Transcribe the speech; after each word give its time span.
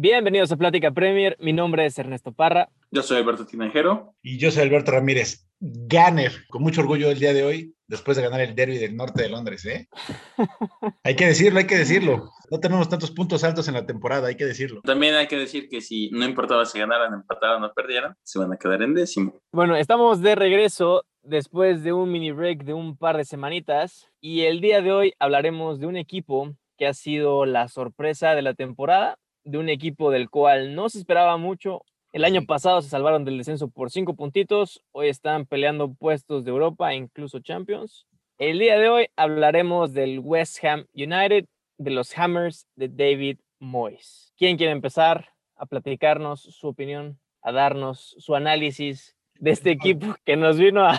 Bienvenidos 0.00 0.52
a 0.52 0.56
Plática 0.56 0.92
Premier. 0.92 1.36
Mi 1.40 1.52
nombre 1.52 1.84
es 1.84 1.98
Ernesto 1.98 2.30
Parra. 2.30 2.68
Yo 2.92 3.02
soy 3.02 3.16
Alberto 3.16 3.44
Tinajero. 3.44 4.14
Y 4.22 4.38
yo 4.38 4.52
soy 4.52 4.62
Alberto 4.62 4.92
Ramírez. 4.92 5.48
Ganner, 5.58 6.30
con 6.50 6.62
mucho 6.62 6.82
orgullo 6.82 7.10
el 7.10 7.18
día 7.18 7.32
de 7.32 7.42
hoy, 7.42 7.74
después 7.88 8.16
de 8.16 8.22
ganar 8.22 8.40
el 8.40 8.54
derby 8.54 8.78
del 8.78 8.94
norte 8.94 9.22
de 9.22 9.28
Londres, 9.28 9.66
¿eh? 9.66 9.88
hay 11.02 11.16
que 11.16 11.26
decirlo, 11.26 11.58
hay 11.58 11.66
que 11.66 11.78
decirlo. 11.78 12.30
No 12.48 12.60
tenemos 12.60 12.88
tantos 12.88 13.10
puntos 13.10 13.42
altos 13.42 13.66
en 13.66 13.74
la 13.74 13.86
temporada, 13.86 14.28
hay 14.28 14.36
que 14.36 14.44
decirlo. 14.44 14.82
También 14.82 15.16
hay 15.16 15.26
que 15.26 15.36
decir 15.36 15.68
que 15.68 15.80
si 15.80 16.10
no 16.10 16.24
importaba 16.24 16.64
si 16.64 16.78
ganaran, 16.78 17.12
empataran 17.12 17.64
o 17.64 17.72
perdieran, 17.72 18.14
se 18.22 18.38
van 18.38 18.52
a 18.52 18.56
quedar 18.56 18.82
en 18.82 18.94
décimo. 18.94 19.34
Bueno, 19.50 19.74
estamos 19.74 20.22
de 20.22 20.36
regreso 20.36 21.06
después 21.24 21.82
de 21.82 21.92
un 21.92 22.12
mini 22.12 22.30
break 22.30 22.62
de 22.62 22.72
un 22.72 22.96
par 22.96 23.16
de 23.16 23.24
semanitas 23.24 24.08
y 24.20 24.42
el 24.42 24.60
día 24.60 24.80
de 24.80 24.92
hoy 24.92 25.14
hablaremos 25.18 25.80
de 25.80 25.88
un 25.88 25.96
equipo 25.96 26.54
que 26.76 26.86
ha 26.86 26.94
sido 26.94 27.46
la 27.46 27.66
sorpresa 27.66 28.36
de 28.36 28.42
la 28.42 28.54
temporada 28.54 29.18
de 29.48 29.56
un 29.56 29.70
equipo 29.70 30.10
del 30.10 30.28
cual 30.28 30.74
no 30.74 30.90
se 30.90 30.98
esperaba 30.98 31.38
mucho. 31.38 31.82
El 32.12 32.24
año 32.24 32.44
pasado 32.44 32.82
se 32.82 32.90
salvaron 32.90 33.24
del 33.24 33.38
descenso 33.38 33.68
por 33.68 33.90
cinco 33.90 34.14
puntitos, 34.14 34.82
hoy 34.92 35.08
están 35.08 35.46
peleando 35.46 35.94
puestos 35.94 36.44
de 36.44 36.50
Europa 36.50 36.92
e 36.92 36.96
incluso 36.96 37.40
Champions. 37.40 38.06
El 38.36 38.58
día 38.58 38.78
de 38.78 38.90
hoy 38.90 39.08
hablaremos 39.16 39.94
del 39.94 40.20
West 40.20 40.62
Ham 40.64 40.86
United, 40.94 41.46
de 41.78 41.90
los 41.90 42.16
Hammers 42.16 42.66
de 42.76 42.88
David 42.88 43.38
Moyes. 43.58 44.34
¿Quién 44.36 44.58
quiere 44.58 44.72
empezar 44.72 45.30
a 45.56 45.64
platicarnos 45.64 46.42
su 46.42 46.68
opinión, 46.68 47.18
a 47.40 47.50
darnos 47.50 48.16
su 48.18 48.34
análisis 48.34 49.16
de 49.38 49.50
este 49.52 49.70
equipo 49.70 50.16
que 50.24 50.36
nos 50.36 50.58
vino 50.58 50.86
a, 50.86 50.98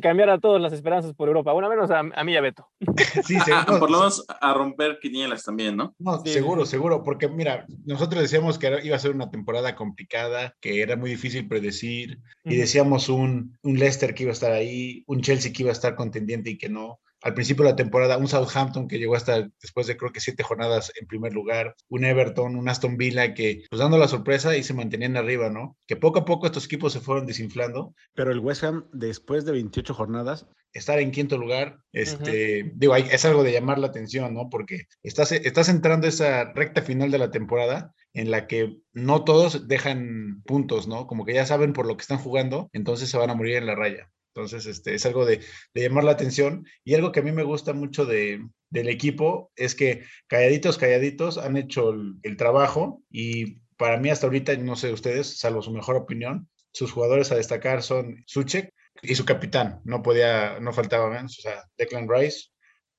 cambiar 0.00 0.30
a 0.30 0.38
todos 0.38 0.60
las 0.60 0.72
esperanzas 0.72 1.14
por 1.14 1.28
Europa. 1.28 1.52
Bueno, 1.52 1.68
menos 1.68 1.90
a, 1.90 2.02
mí 2.02 2.32
y 2.32 2.36
a 2.36 2.40
Beto. 2.40 2.68
Sí, 3.24 3.36
por 3.78 3.90
lo 3.90 3.98
menos 3.98 4.24
a 4.28 4.54
romper 4.54 4.98
quinielas 5.00 5.44
también, 5.44 5.76
¿no? 5.76 5.94
No, 5.98 6.24
seguro, 6.24 6.66
seguro, 6.66 7.02
porque 7.02 7.28
mira, 7.28 7.66
nosotros 7.84 8.22
decíamos 8.22 8.58
que 8.58 8.80
iba 8.82 8.96
a 8.96 9.00
ser 9.00 9.12
una 9.12 9.30
temporada 9.30 9.74
complicada, 9.74 10.54
que 10.60 10.82
era 10.82 10.96
muy 10.96 11.10
difícil 11.10 11.48
predecir, 11.48 12.18
y 12.44 12.56
decíamos 12.56 13.08
un, 13.08 13.56
un 13.62 13.78
Leicester 13.78 14.14
que 14.14 14.24
iba 14.24 14.30
a 14.30 14.34
estar 14.34 14.52
ahí, 14.52 15.04
un 15.06 15.20
Chelsea 15.22 15.52
que 15.52 15.62
iba 15.62 15.70
a 15.70 15.72
estar 15.72 15.94
contendiente 15.94 16.50
y 16.50 16.58
que 16.58 16.68
no 16.68 17.00
al 17.22 17.34
principio 17.34 17.64
de 17.64 17.70
la 17.70 17.76
temporada, 17.76 18.18
un 18.18 18.28
Southampton 18.28 18.88
que 18.88 18.98
llegó 18.98 19.14
hasta 19.14 19.48
después 19.60 19.86
de 19.86 19.96
creo 19.96 20.12
que 20.12 20.20
siete 20.20 20.42
jornadas 20.42 20.92
en 21.00 21.06
primer 21.06 21.32
lugar, 21.32 21.74
un 21.88 22.04
Everton, 22.04 22.56
un 22.56 22.68
Aston 22.68 22.96
Villa 22.96 23.34
que 23.34 23.64
pues 23.70 23.80
dando 23.80 23.98
la 23.98 24.08
sorpresa 24.08 24.56
y 24.56 24.62
se 24.62 24.74
mantenían 24.74 25.16
arriba, 25.16 25.50
¿no? 25.50 25.76
Que 25.86 25.96
poco 25.96 26.20
a 26.20 26.24
poco 26.24 26.46
estos 26.46 26.66
equipos 26.66 26.92
se 26.92 27.00
fueron 27.00 27.26
desinflando, 27.26 27.94
pero 28.14 28.32
el 28.32 28.40
West 28.40 28.64
Ham 28.64 28.88
después 28.92 29.44
de 29.44 29.52
28 29.52 29.94
jornadas 29.94 30.46
estar 30.72 30.98
en 30.98 31.10
quinto 31.10 31.36
lugar, 31.36 31.78
este, 31.92 32.72
digo, 32.74 32.96
es 32.96 33.24
algo 33.24 33.42
de 33.42 33.52
llamar 33.52 33.78
la 33.78 33.88
atención, 33.88 34.32
¿no? 34.32 34.48
Porque 34.48 34.86
estás, 35.02 35.32
estás 35.32 35.68
entrando 35.68 36.06
esa 36.06 36.52
recta 36.52 36.82
final 36.82 37.10
de 37.10 37.18
la 37.18 37.30
temporada 37.30 37.94
en 38.14 38.30
la 38.30 38.46
que 38.46 38.78
no 38.92 39.24
todos 39.24 39.68
dejan 39.68 40.42
puntos, 40.46 40.88
¿no? 40.88 41.06
Como 41.06 41.24
que 41.24 41.34
ya 41.34 41.46
saben 41.46 41.72
por 41.72 41.86
lo 41.86 41.96
que 41.96 42.02
están 42.02 42.18
jugando, 42.18 42.70
entonces 42.72 43.10
se 43.10 43.18
van 43.18 43.30
a 43.30 43.34
morir 43.34 43.56
en 43.56 43.66
la 43.66 43.74
raya. 43.74 44.10
Entonces, 44.34 44.66
este, 44.66 44.94
es 44.94 45.04
algo 45.04 45.26
de, 45.26 45.40
llamar 45.74 46.04
la 46.04 46.12
atención. 46.12 46.66
Y 46.84 46.94
algo 46.94 47.12
que 47.12 47.20
a 47.20 47.22
mí 47.22 47.32
me 47.32 47.42
gusta 47.42 47.74
mucho 47.74 48.06
de, 48.06 48.40
del 48.70 48.88
equipo 48.88 49.52
es 49.56 49.74
que 49.74 50.04
calladitos, 50.26 50.78
calladitos 50.78 51.38
han 51.38 51.56
hecho 51.56 51.92
el, 52.22 52.36
trabajo 52.36 53.02
y 53.10 53.60
para 53.76 53.98
mí 53.98 54.08
hasta 54.10 54.26
ahorita, 54.26 54.56
no 54.56 54.76
sé 54.76 54.92
ustedes, 54.92 55.38
salvo 55.38 55.60
su 55.60 55.70
mejor 55.70 55.96
opinión, 55.96 56.48
sus 56.72 56.92
jugadores 56.92 57.30
a 57.30 57.36
destacar 57.36 57.82
son 57.82 58.22
Suchek 58.26 58.72
y 59.02 59.14
su 59.14 59.24
capitán. 59.24 59.80
No 59.84 60.02
podía, 60.02 60.58
no 60.60 60.72
faltaba 60.72 61.10
menos, 61.10 61.38
o 61.38 61.42
sea, 61.42 61.64
Declan 61.76 62.08
Rice 62.08 62.48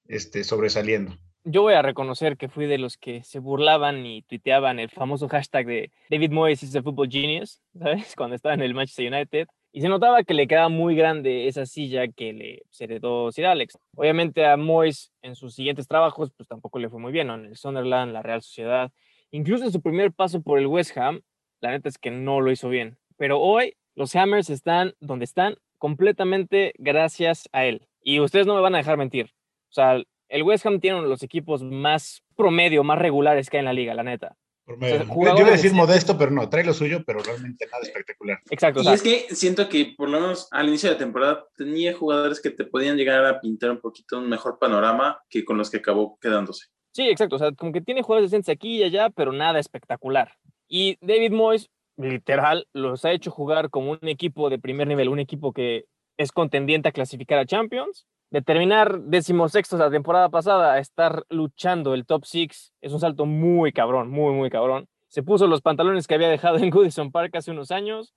este, 0.08 0.44
sobresaliendo. 0.44 1.18
Yo 1.46 1.64
voy 1.64 1.74
a 1.74 1.82
reconocer 1.82 2.38
que 2.38 2.48
fui 2.48 2.68
de 2.68 2.78
los 2.78 2.98
que 2.98 3.24
se 3.24 3.40
burlaban 3.40 4.06
y 4.06 4.22
tuiteaban 4.22 4.80
el 4.80 4.90
famoso 4.90 5.28
hashtag 5.28 5.66
de 5.66 5.92
David 6.10 6.32
Moyes 6.32 6.64
is 6.64 6.72
the 6.72 6.82
football 6.82 7.10
genius, 7.10 7.62
¿sabes? 7.80 8.16
Cuando 8.16 8.36
estaba 8.36 8.54
en 8.54 8.62
el 8.62 8.74
Manchester 8.74 9.12
United. 9.12 9.48
Y 9.76 9.82
se 9.82 9.90
notaba 9.90 10.24
que 10.24 10.36
le 10.36 10.46
quedaba 10.46 10.70
muy 10.70 10.96
grande 10.96 11.48
esa 11.48 11.66
silla 11.66 12.08
que 12.08 12.32
le 12.32 12.62
heredó 12.80 13.32
Sir 13.32 13.48
Alex. 13.48 13.80
Obviamente 13.96 14.46
a 14.46 14.56
Moyes 14.56 15.12
en 15.24 15.34
sus 15.36 15.56
siguientes 15.56 15.88
trabajos, 15.88 16.32
pues 16.38 16.48
tampoco 16.48 16.78
le 16.78 16.90
fue 16.90 17.00
muy 17.00 17.12
bien. 17.12 17.32
En 17.32 17.46
el 17.46 17.58
Sunderland, 17.58 18.14
la 18.14 18.22
Real 18.22 18.44
Sociedad, 18.44 18.92
incluso 19.32 19.66
en 19.66 19.72
su 19.72 19.82
primer 19.82 20.12
paso 20.12 20.44
por 20.44 20.60
el 20.60 20.68
West 20.68 20.96
Ham, 20.96 21.22
la 21.60 21.72
neta 21.72 21.90
es 21.90 21.98
que 21.98 22.12
no 22.12 22.40
lo 22.40 22.52
hizo 22.52 22.70
bien. 22.70 23.00
Pero 23.18 23.40
hoy 23.40 23.76
los 23.96 24.16
Hammers 24.16 24.52
están 24.52 24.94
donde 25.00 25.26
están 25.26 25.56
completamente 25.80 26.74
gracias 26.78 27.50
a 27.52 27.66
él. 27.66 27.88
Y 28.04 28.20
ustedes 28.20 28.46
no 28.46 28.54
me 28.54 28.62
van 28.62 28.76
a 28.76 28.78
dejar 28.78 28.98
mentir. 28.98 29.32
O 29.72 29.74
sea, 29.74 30.00
el 30.30 30.44
West 30.44 30.68
Ham 30.68 30.82
tiene 30.82 30.98
uno 30.98 31.06
de 31.06 31.10
los 31.10 31.24
equipos 31.24 31.64
más 31.64 32.24
promedio, 32.36 32.84
más 32.84 33.00
regulares 33.00 33.50
que 33.50 33.58
hay 33.58 33.62
en 33.62 33.66
la 33.66 33.74
liga, 33.74 33.96
la 33.96 34.04
neta 34.04 34.38
yo 34.68 35.38
iba 35.38 35.48
a 35.48 35.52
decir 35.52 35.74
modesto, 35.74 36.18
pero 36.18 36.32
no, 36.32 36.50
trae 36.50 36.64
lo 36.64 36.74
suyo, 36.74 37.04
pero 37.06 37.20
realmente 37.20 37.66
nada 37.66 37.84
espectacular. 37.84 38.40
Exacto. 38.50 38.82
Y 38.82 38.88
es 38.88 39.02
que 39.02 39.28
siento 39.36 39.68
que 39.68 39.94
por 39.98 40.10
lo 40.10 40.20
menos 40.20 40.48
al 40.52 40.70
inicio 40.70 40.90
de 40.90 40.96
la 40.96 41.00
temporada 41.00 41.46
tenía 41.58 41.94
jugadores 41.94 42.40
que 42.40 42.50
te 42.50 42.66
podían 42.66 42.96
llegar 42.96 43.26
a 43.26 43.42
pintar 43.42 43.72
un 43.72 43.80
poquito 43.80 44.18
un 44.18 44.30
mejor 44.30 44.60
panorama 44.60 45.22
que 45.30 45.44
con 45.44 45.58
los 45.58 45.70
que 45.70 45.78
acabó 45.78 46.18
quedándose. 46.20 46.68
Sí, 46.94 47.10
exacto. 47.10 47.36
O 47.36 47.40
sea, 47.40 47.52
como 47.52 47.72
que 47.72 47.82
tiene 47.82 48.04
jugadores 48.04 48.32
decentes 48.32 48.54
aquí 48.54 48.78
y 48.78 48.84
allá, 48.84 49.10
pero 49.10 49.32
nada 49.32 49.60
espectacular. 49.60 50.34
Y 50.68 50.98
David 51.02 51.32
Moyes, 51.32 51.70
literal, 51.98 52.68
los 52.74 53.04
ha 53.06 53.12
hecho 53.12 53.32
jugar 53.32 53.70
como 53.70 53.92
un 53.92 54.08
equipo 54.08 54.50
de 54.50 54.60
primer 54.60 54.88
nivel, 54.88 55.10
un 55.10 55.20
equipo 55.20 55.52
que 55.52 55.86
es 56.18 56.32
contendiente 56.32 56.90
a 56.90 56.94
clasificar 56.94 57.40
a 57.40 57.46
Champions 57.46 58.06
de 58.34 58.42
terminar 58.42 59.00
decimosextos 59.02 59.80
la 59.80 59.92
temporada 59.92 60.30
pasada 60.30 60.74
a 60.74 60.80
estar 60.80 61.24
luchando 61.30 61.94
el 61.94 62.08
top 62.08 62.26
six 62.26 62.74
es 62.82 62.92
un 62.92 63.00
salto 63.00 63.28
muy 63.28 63.72
cabrón, 63.72 64.10
muy, 64.10 64.34
muy 64.34 64.50
cabrón. 64.50 64.88
Se 65.08 65.22
puso 65.22 65.46
los 65.46 65.62
pantalones 65.62 66.08
que 66.08 66.16
había 66.16 66.30
dejado 66.30 66.58
en 66.58 66.72
Goodison 66.72 67.12
Park 67.12 67.36
hace 67.36 67.52
unos 67.52 67.70
años, 67.70 68.16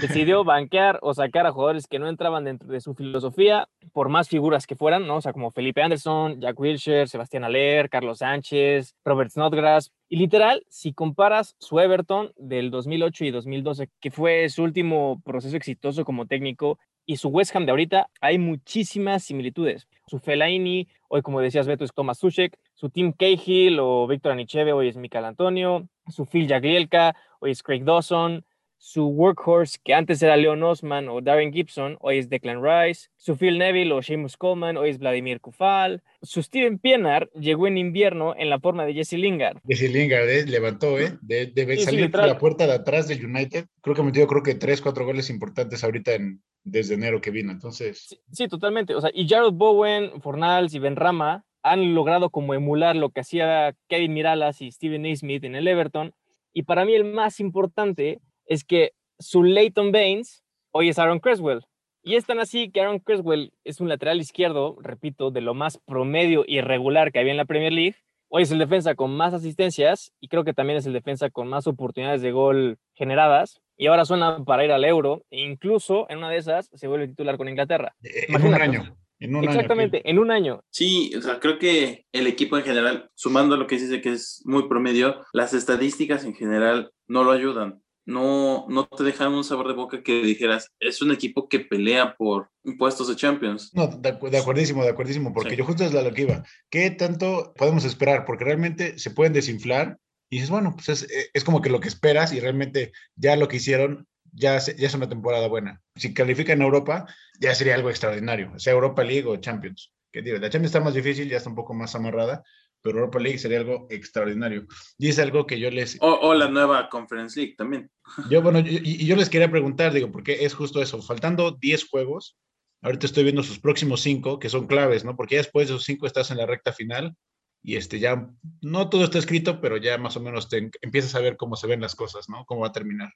decidió 0.00 0.42
banquear 0.44 0.98
o 1.00 1.14
sacar 1.14 1.46
a 1.46 1.52
jugadores 1.52 1.86
que 1.86 2.00
no 2.00 2.08
entraban 2.08 2.42
dentro 2.42 2.68
de 2.68 2.80
su 2.80 2.94
filosofía, 2.94 3.68
por 3.92 4.08
más 4.08 4.28
figuras 4.28 4.66
que 4.66 4.74
fueran, 4.74 5.06
¿no? 5.06 5.18
O 5.18 5.20
sea, 5.20 5.32
como 5.32 5.52
Felipe 5.52 5.80
Anderson, 5.80 6.40
Jack 6.40 6.58
Wilshere, 6.58 7.06
Sebastián 7.06 7.44
Aller, 7.44 7.88
Carlos 7.88 8.18
Sánchez, 8.18 8.96
Robert 9.04 9.30
Snodgrass. 9.30 9.92
Y 10.08 10.16
literal, 10.16 10.66
si 10.68 10.92
comparas 10.92 11.54
su 11.60 11.78
Everton 11.78 12.32
del 12.36 12.72
2008 12.72 13.26
y 13.26 13.30
2012, 13.30 13.90
que 14.00 14.10
fue 14.10 14.48
su 14.48 14.64
último 14.64 15.22
proceso 15.24 15.56
exitoso 15.56 16.04
como 16.04 16.26
técnico, 16.26 16.80
y 17.06 17.16
su 17.16 17.28
West 17.28 17.54
Ham 17.54 17.64
de 17.64 17.70
ahorita 17.70 18.10
hay 18.20 18.38
muchísimas 18.38 19.22
similitudes. 19.22 19.86
Su 20.06 20.18
Fellaini, 20.18 20.88
hoy 21.08 21.22
como 21.22 21.40
decías 21.40 21.66
Beto, 21.66 21.84
es 21.84 21.92
Thomas 21.94 22.18
Suchek, 22.18 22.58
su 22.74 22.90
Tim 22.90 23.12
Cahill 23.12 23.78
o 23.80 24.06
Víctor 24.06 24.32
Anicheve, 24.32 24.72
hoy 24.72 24.88
es 24.88 24.96
Michael 24.96 25.24
Antonio, 25.24 25.88
su 26.08 26.26
Phil 26.26 26.48
Jaglielka, 26.48 27.16
hoy 27.40 27.52
es 27.52 27.62
Craig 27.62 27.84
Dawson, 27.84 28.44
su 28.78 29.06
workhorse, 29.06 29.78
que 29.82 29.94
antes 29.94 30.22
era 30.22 30.36
Leon 30.36 30.62
Osman 30.62 31.08
o 31.08 31.20
Darren 31.20 31.52
Gibson, 31.52 31.96
hoy 32.00 32.18
es 32.18 32.28
Declan 32.28 32.62
Rice, 32.62 33.08
su 33.16 33.36
Phil 33.36 33.58
Neville 33.58 33.92
o 33.92 34.02
Seamus 34.02 34.36
Coleman, 34.36 34.76
hoy 34.76 34.90
es 34.90 34.98
Vladimir 34.98 35.40
Kufal, 35.40 36.02
su 36.22 36.42
Steven 36.42 36.78
Pienaar 36.78 37.28
llegó 37.32 37.66
en 37.66 37.78
invierno 37.78 38.34
en 38.36 38.50
la 38.50 38.60
forma 38.60 38.84
de 38.84 38.94
Jesse 38.94 39.14
Lingard. 39.14 39.58
Jesse 39.66 39.90
Lingard 39.90 40.28
eh, 40.28 40.46
levantó, 40.46 40.98
¿eh? 40.98 41.18
De, 41.22 41.52
salir 41.78 42.10
por 42.10 42.26
la 42.26 42.38
puerta 42.38 42.66
de 42.66 42.74
atrás 42.74 43.08
del 43.08 43.24
United. 43.24 43.66
Creo 43.80 43.96
que 43.96 44.02
metió, 44.02 44.26
creo 44.26 44.42
que 44.42 44.54
tres, 44.54 44.80
cuatro 44.80 45.04
goles 45.04 45.30
importantes 45.30 45.82
ahorita 45.82 46.14
en, 46.14 46.42
desde 46.64 46.94
enero 46.94 47.20
que 47.20 47.30
vino, 47.30 47.52
entonces. 47.52 48.20
Sí, 48.32 48.48
totalmente. 48.48 48.94
O 48.94 49.00
sea, 49.00 49.10
y 49.14 49.26
Jared 49.28 49.52
Bowen, 49.52 50.20
Fornals 50.20 50.74
y 50.74 50.78
Ben 50.78 50.96
Rama 50.96 51.44
han 51.62 51.94
logrado 51.94 52.30
como 52.30 52.54
emular 52.54 52.94
lo 52.94 53.10
que 53.10 53.20
hacía 53.20 53.74
Kevin 53.88 54.14
Miralas 54.14 54.60
y 54.62 54.70
Steven 54.70 55.02
Naismith 55.02 55.44
en 55.44 55.56
el 55.56 55.66
Everton. 55.66 56.14
Y 56.52 56.62
para 56.62 56.84
mí 56.84 56.94
el 56.94 57.04
más 57.04 57.40
importante 57.40 58.20
es 58.46 58.64
que 58.64 58.92
su 59.18 59.42
Leighton 59.42 59.92
Baines 59.92 60.42
hoy 60.70 60.88
es 60.88 60.98
Aaron 60.98 61.20
Creswell. 61.20 61.64
Y 62.02 62.14
es 62.14 62.24
tan 62.24 62.38
así 62.38 62.70
que 62.70 62.80
Aaron 62.80 63.00
Creswell 63.00 63.52
es 63.64 63.80
un 63.80 63.88
lateral 63.88 64.20
izquierdo, 64.20 64.76
repito, 64.80 65.30
de 65.30 65.40
lo 65.40 65.54
más 65.54 65.78
promedio 65.86 66.44
y 66.46 66.60
regular 66.60 67.10
que 67.10 67.18
había 67.18 67.32
en 67.32 67.36
la 67.36 67.46
Premier 67.46 67.72
League. 67.72 67.96
Hoy 68.28 68.44
es 68.44 68.52
el 68.52 68.58
defensa 68.58 68.94
con 68.94 69.16
más 69.16 69.34
asistencias 69.34 70.12
y 70.20 70.28
creo 70.28 70.44
que 70.44 70.52
también 70.52 70.78
es 70.78 70.86
el 70.86 70.92
defensa 70.92 71.30
con 71.30 71.48
más 71.48 71.66
oportunidades 71.66 72.22
de 72.22 72.32
gol 72.32 72.78
generadas. 72.94 73.60
Y 73.76 73.88
ahora 73.88 74.04
suena 74.04 74.44
para 74.44 74.64
ir 74.64 74.70
al 74.70 74.84
euro. 74.84 75.24
E 75.30 75.40
incluso 75.40 76.06
en 76.08 76.18
una 76.18 76.30
de 76.30 76.38
esas 76.38 76.70
se 76.72 76.86
vuelve 76.86 77.08
titular 77.08 77.36
con 77.36 77.48
Inglaterra. 77.48 77.94
Eh, 78.02 78.26
en 78.28 78.46
un 78.46 78.54
año. 78.54 78.96
En 79.18 79.34
un 79.34 79.44
Exactamente, 79.44 80.08
en 80.08 80.18
un 80.18 80.30
año. 80.30 80.60
Sí, 80.70 81.10
o 81.16 81.22
sea, 81.22 81.40
creo 81.40 81.58
que 81.58 82.04
el 82.12 82.26
equipo 82.26 82.58
en 82.58 82.64
general, 82.64 83.10
sumando 83.14 83.56
lo 83.56 83.66
que 83.66 83.78
dice 83.78 84.02
que 84.02 84.12
es 84.12 84.42
muy 84.44 84.68
promedio, 84.68 85.24
las 85.32 85.54
estadísticas 85.54 86.24
en 86.24 86.34
general 86.34 86.92
no 87.06 87.24
lo 87.24 87.32
ayudan 87.32 87.82
no, 88.06 88.66
no 88.68 88.86
te 88.86 89.02
dejan 89.02 89.34
un 89.34 89.44
sabor 89.44 89.66
de 89.68 89.74
boca 89.74 90.02
que 90.02 90.22
dijeras, 90.22 90.70
es 90.78 91.02
un 91.02 91.10
equipo 91.10 91.48
que 91.48 91.60
pelea 91.60 92.16
por 92.16 92.50
puestos 92.78 93.08
de 93.08 93.16
Champions. 93.16 93.72
No, 93.74 93.88
de, 93.88 94.08
acuerdísimo, 94.38 94.84
de 94.84 94.90
acuerdísimo, 94.90 95.34
porque 95.34 95.56
yo 95.56 95.64
justo 95.64 95.84
es 95.84 95.92
la 95.92 96.02
lo 96.02 96.14
que 96.14 96.22
iba. 96.22 96.44
¿Qué 96.70 96.90
tanto 96.90 97.52
podemos 97.56 97.84
esperar? 97.84 98.24
Porque 98.24 98.44
realmente 98.44 98.98
se 98.98 99.10
pueden 99.10 99.32
desinflar 99.32 99.98
y 100.30 100.36
dices, 100.36 100.50
bueno, 100.50 100.74
pues 100.74 100.88
es, 100.88 101.30
es 101.34 101.44
como 101.44 101.60
que 101.60 101.70
lo 101.70 101.80
que 101.80 101.88
esperas 101.88 102.32
y 102.32 102.40
realmente 102.40 102.92
ya 103.16 103.36
lo 103.36 103.48
que 103.48 103.56
hicieron 103.56 104.06
ya, 104.32 104.58
ya 104.58 104.86
es 104.86 104.94
una 104.94 105.08
temporada 105.08 105.48
buena. 105.48 105.82
Si 105.96 106.14
califican 106.14 106.62
Europa, 106.62 107.06
ya 107.40 107.54
sería 107.54 107.74
algo 107.74 107.90
extraordinario, 107.90 108.56
sea 108.58 108.72
Europa 108.72 109.02
League 109.02 109.26
o 109.26 109.36
Champions. 109.36 109.92
Que 110.12 110.22
digo, 110.22 110.38
la 110.38 110.48
Champions 110.48 110.66
está 110.66 110.80
más 110.80 110.94
difícil, 110.94 111.28
ya 111.28 111.38
está 111.38 111.50
un 111.50 111.56
poco 111.56 111.74
más 111.74 111.94
amarrada, 111.94 112.44
pero 112.86 113.00
Europa 113.00 113.18
League 113.18 113.38
sería 113.38 113.58
algo 113.58 113.88
extraordinario. 113.90 114.64
Y 114.96 115.08
es 115.08 115.18
algo 115.18 115.44
que 115.44 115.58
yo 115.58 115.68
les... 115.72 115.98
O, 116.00 116.34
la 116.34 116.48
nueva 116.48 116.88
Conference 116.88 117.38
League 117.38 117.56
también. 117.58 117.90
Yo, 118.30 118.40
bueno, 118.40 118.60
y, 118.60 119.04
yo 119.04 119.16
les 119.16 119.28
quería 119.28 119.50
preguntar, 119.50 119.92
digo, 119.92 120.12
porque 120.12 120.44
es 120.44 120.54
justo 120.54 120.80
eso, 120.80 121.02
faltando 121.02 121.50
10 121.50 121.88
juegos, 121.88 122.38
ahorita 122.82 123.06
estoy 123.06 123.24
viendo 123.24 123.42
sus 123.42 123.58
próximos 123.58 124.00
5, 124.02 124.38
que 124.38 124.48
son 124.48 124.68
claves, 124.68 125.04
¿no? 125.04 125.16
Porque 125.16 125.34
ya 125.34 125.40
después 125.40 125.66
de 125.66 125.74
esos 125.74 125.84
5 125.84 126.06
estás 126.06 126.30
en 126.30 126.36
la 126.36 126.46
recta 126.46 126.72
final 126.72 127.16
y 127.60 127.74
este 127.74 127.98
ya, 127.98 128.30
no 128.60 128.88
todo 128.88 129.02
está 129.02 129.18
escrito, 129.18 129.60
pero 129.60 129.76
ya 129.76 129.98
más 129.98 130.16
o 130.16 130.20
menos 130.20 130.48
te 130.48 130.70
empiezas 130.82 131.16
a 131.16 131.20
ver 131.20 131.36
cómo 131.36 131.56
se 131.56 131.66
ven 131.66 131.80
las 131.80 131.96
cosas, 131.96 132.28
¿no? 132.28 132.44
Cómo 132.44 132.60
va 132.60 132.68
a 132.68 132.72
terminar. 132.72 133.12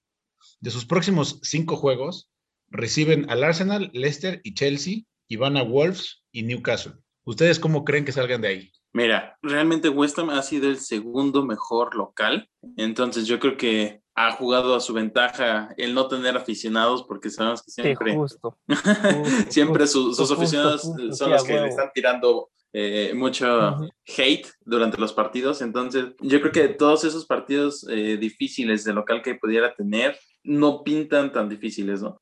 De 0.58 0.70
sus 0.70 0.84
próximos 0.84 1.38
5 1.44 1.76
juegos, 1.76 2.28
reciben 2.68 3.30
al 3.30 3.44
Arsenal, 3.44 3.90
Leicester 3.92 4.40
y 4.42 4.54
Chelsea, 4.54 5.02
y 5.28 5.36
van 5.36 5.56
a 5.56 5.62
Wolves 5.62 6.24
y 6.32 6.42
Newcastle. 6.42 6.94
¿Ustedes 7.24 7.58
cómo 7.58 7.84
creen 7.84 8.04
que 8.04 8.12
salgan 8.12 8.40
de 8.40 8.48
ahí? 8.48 8.72
Mira, 8.92 9.38
realmente 9.42 9.88
West 9.88 10.18
Ham 10.18 10.30
ha 10.30 10.42
sido 10.42 10.68
el 10.68 10.78
segundo 10.78 11.44
mejor 11.44 11.94
local, 11.94 12.48
entonces 12.76 13.26
yo 13.26 13.38
creo 13.38 13.56
que 13.56 14.02
ha 14.16 14.32
jugado 14.32 14.74
a 14.74 14.80
su 14.80 14.92
ventaja 14.92 15.72
el 15.76 15.94
no 15.94 16.08
tener 16.08 16.36
aficionados, 16.36 17.04
porque 17.04 17.30
sabemos 17.30 17.62
que 17.62 17.70
siempre, 17.70 18.18
siempre 19.48 19.86
sus, 19.86 20.18
aficionados 20.30 20.90
son 21.12 21.30
los 21.30 21.44
que 21.44 21.54
le 21.54 21.68
están 21.68 21.90
tirando 21.94 22.50
eh, 22.72 23.12
mucho 23.14 23.78
hate 24.06 24.46
durante 24.60 24.98
los 24.98 25.12
partidos. 25.12 25.62
Entonces, 25.62 26.06
yo 26.20 26.40
creo 26.40 26.52
que 26.52 26.68
todos 26.68 27.04
esos 27.04 27.26
partidos 27.26 27.86
eh, 27.88 28.16
difíciles 28.16 28.84
de 28.84 28.92
local 28.92 29.22
que 29.22 29.36
pudiera 29.36 29.74
tener 29.74 30.18
no 30.42 30.82
pintan 30.82 31.32
tan 31.32 31.48
difíciles, 31.48 32.02
¿no? 32.02 32.20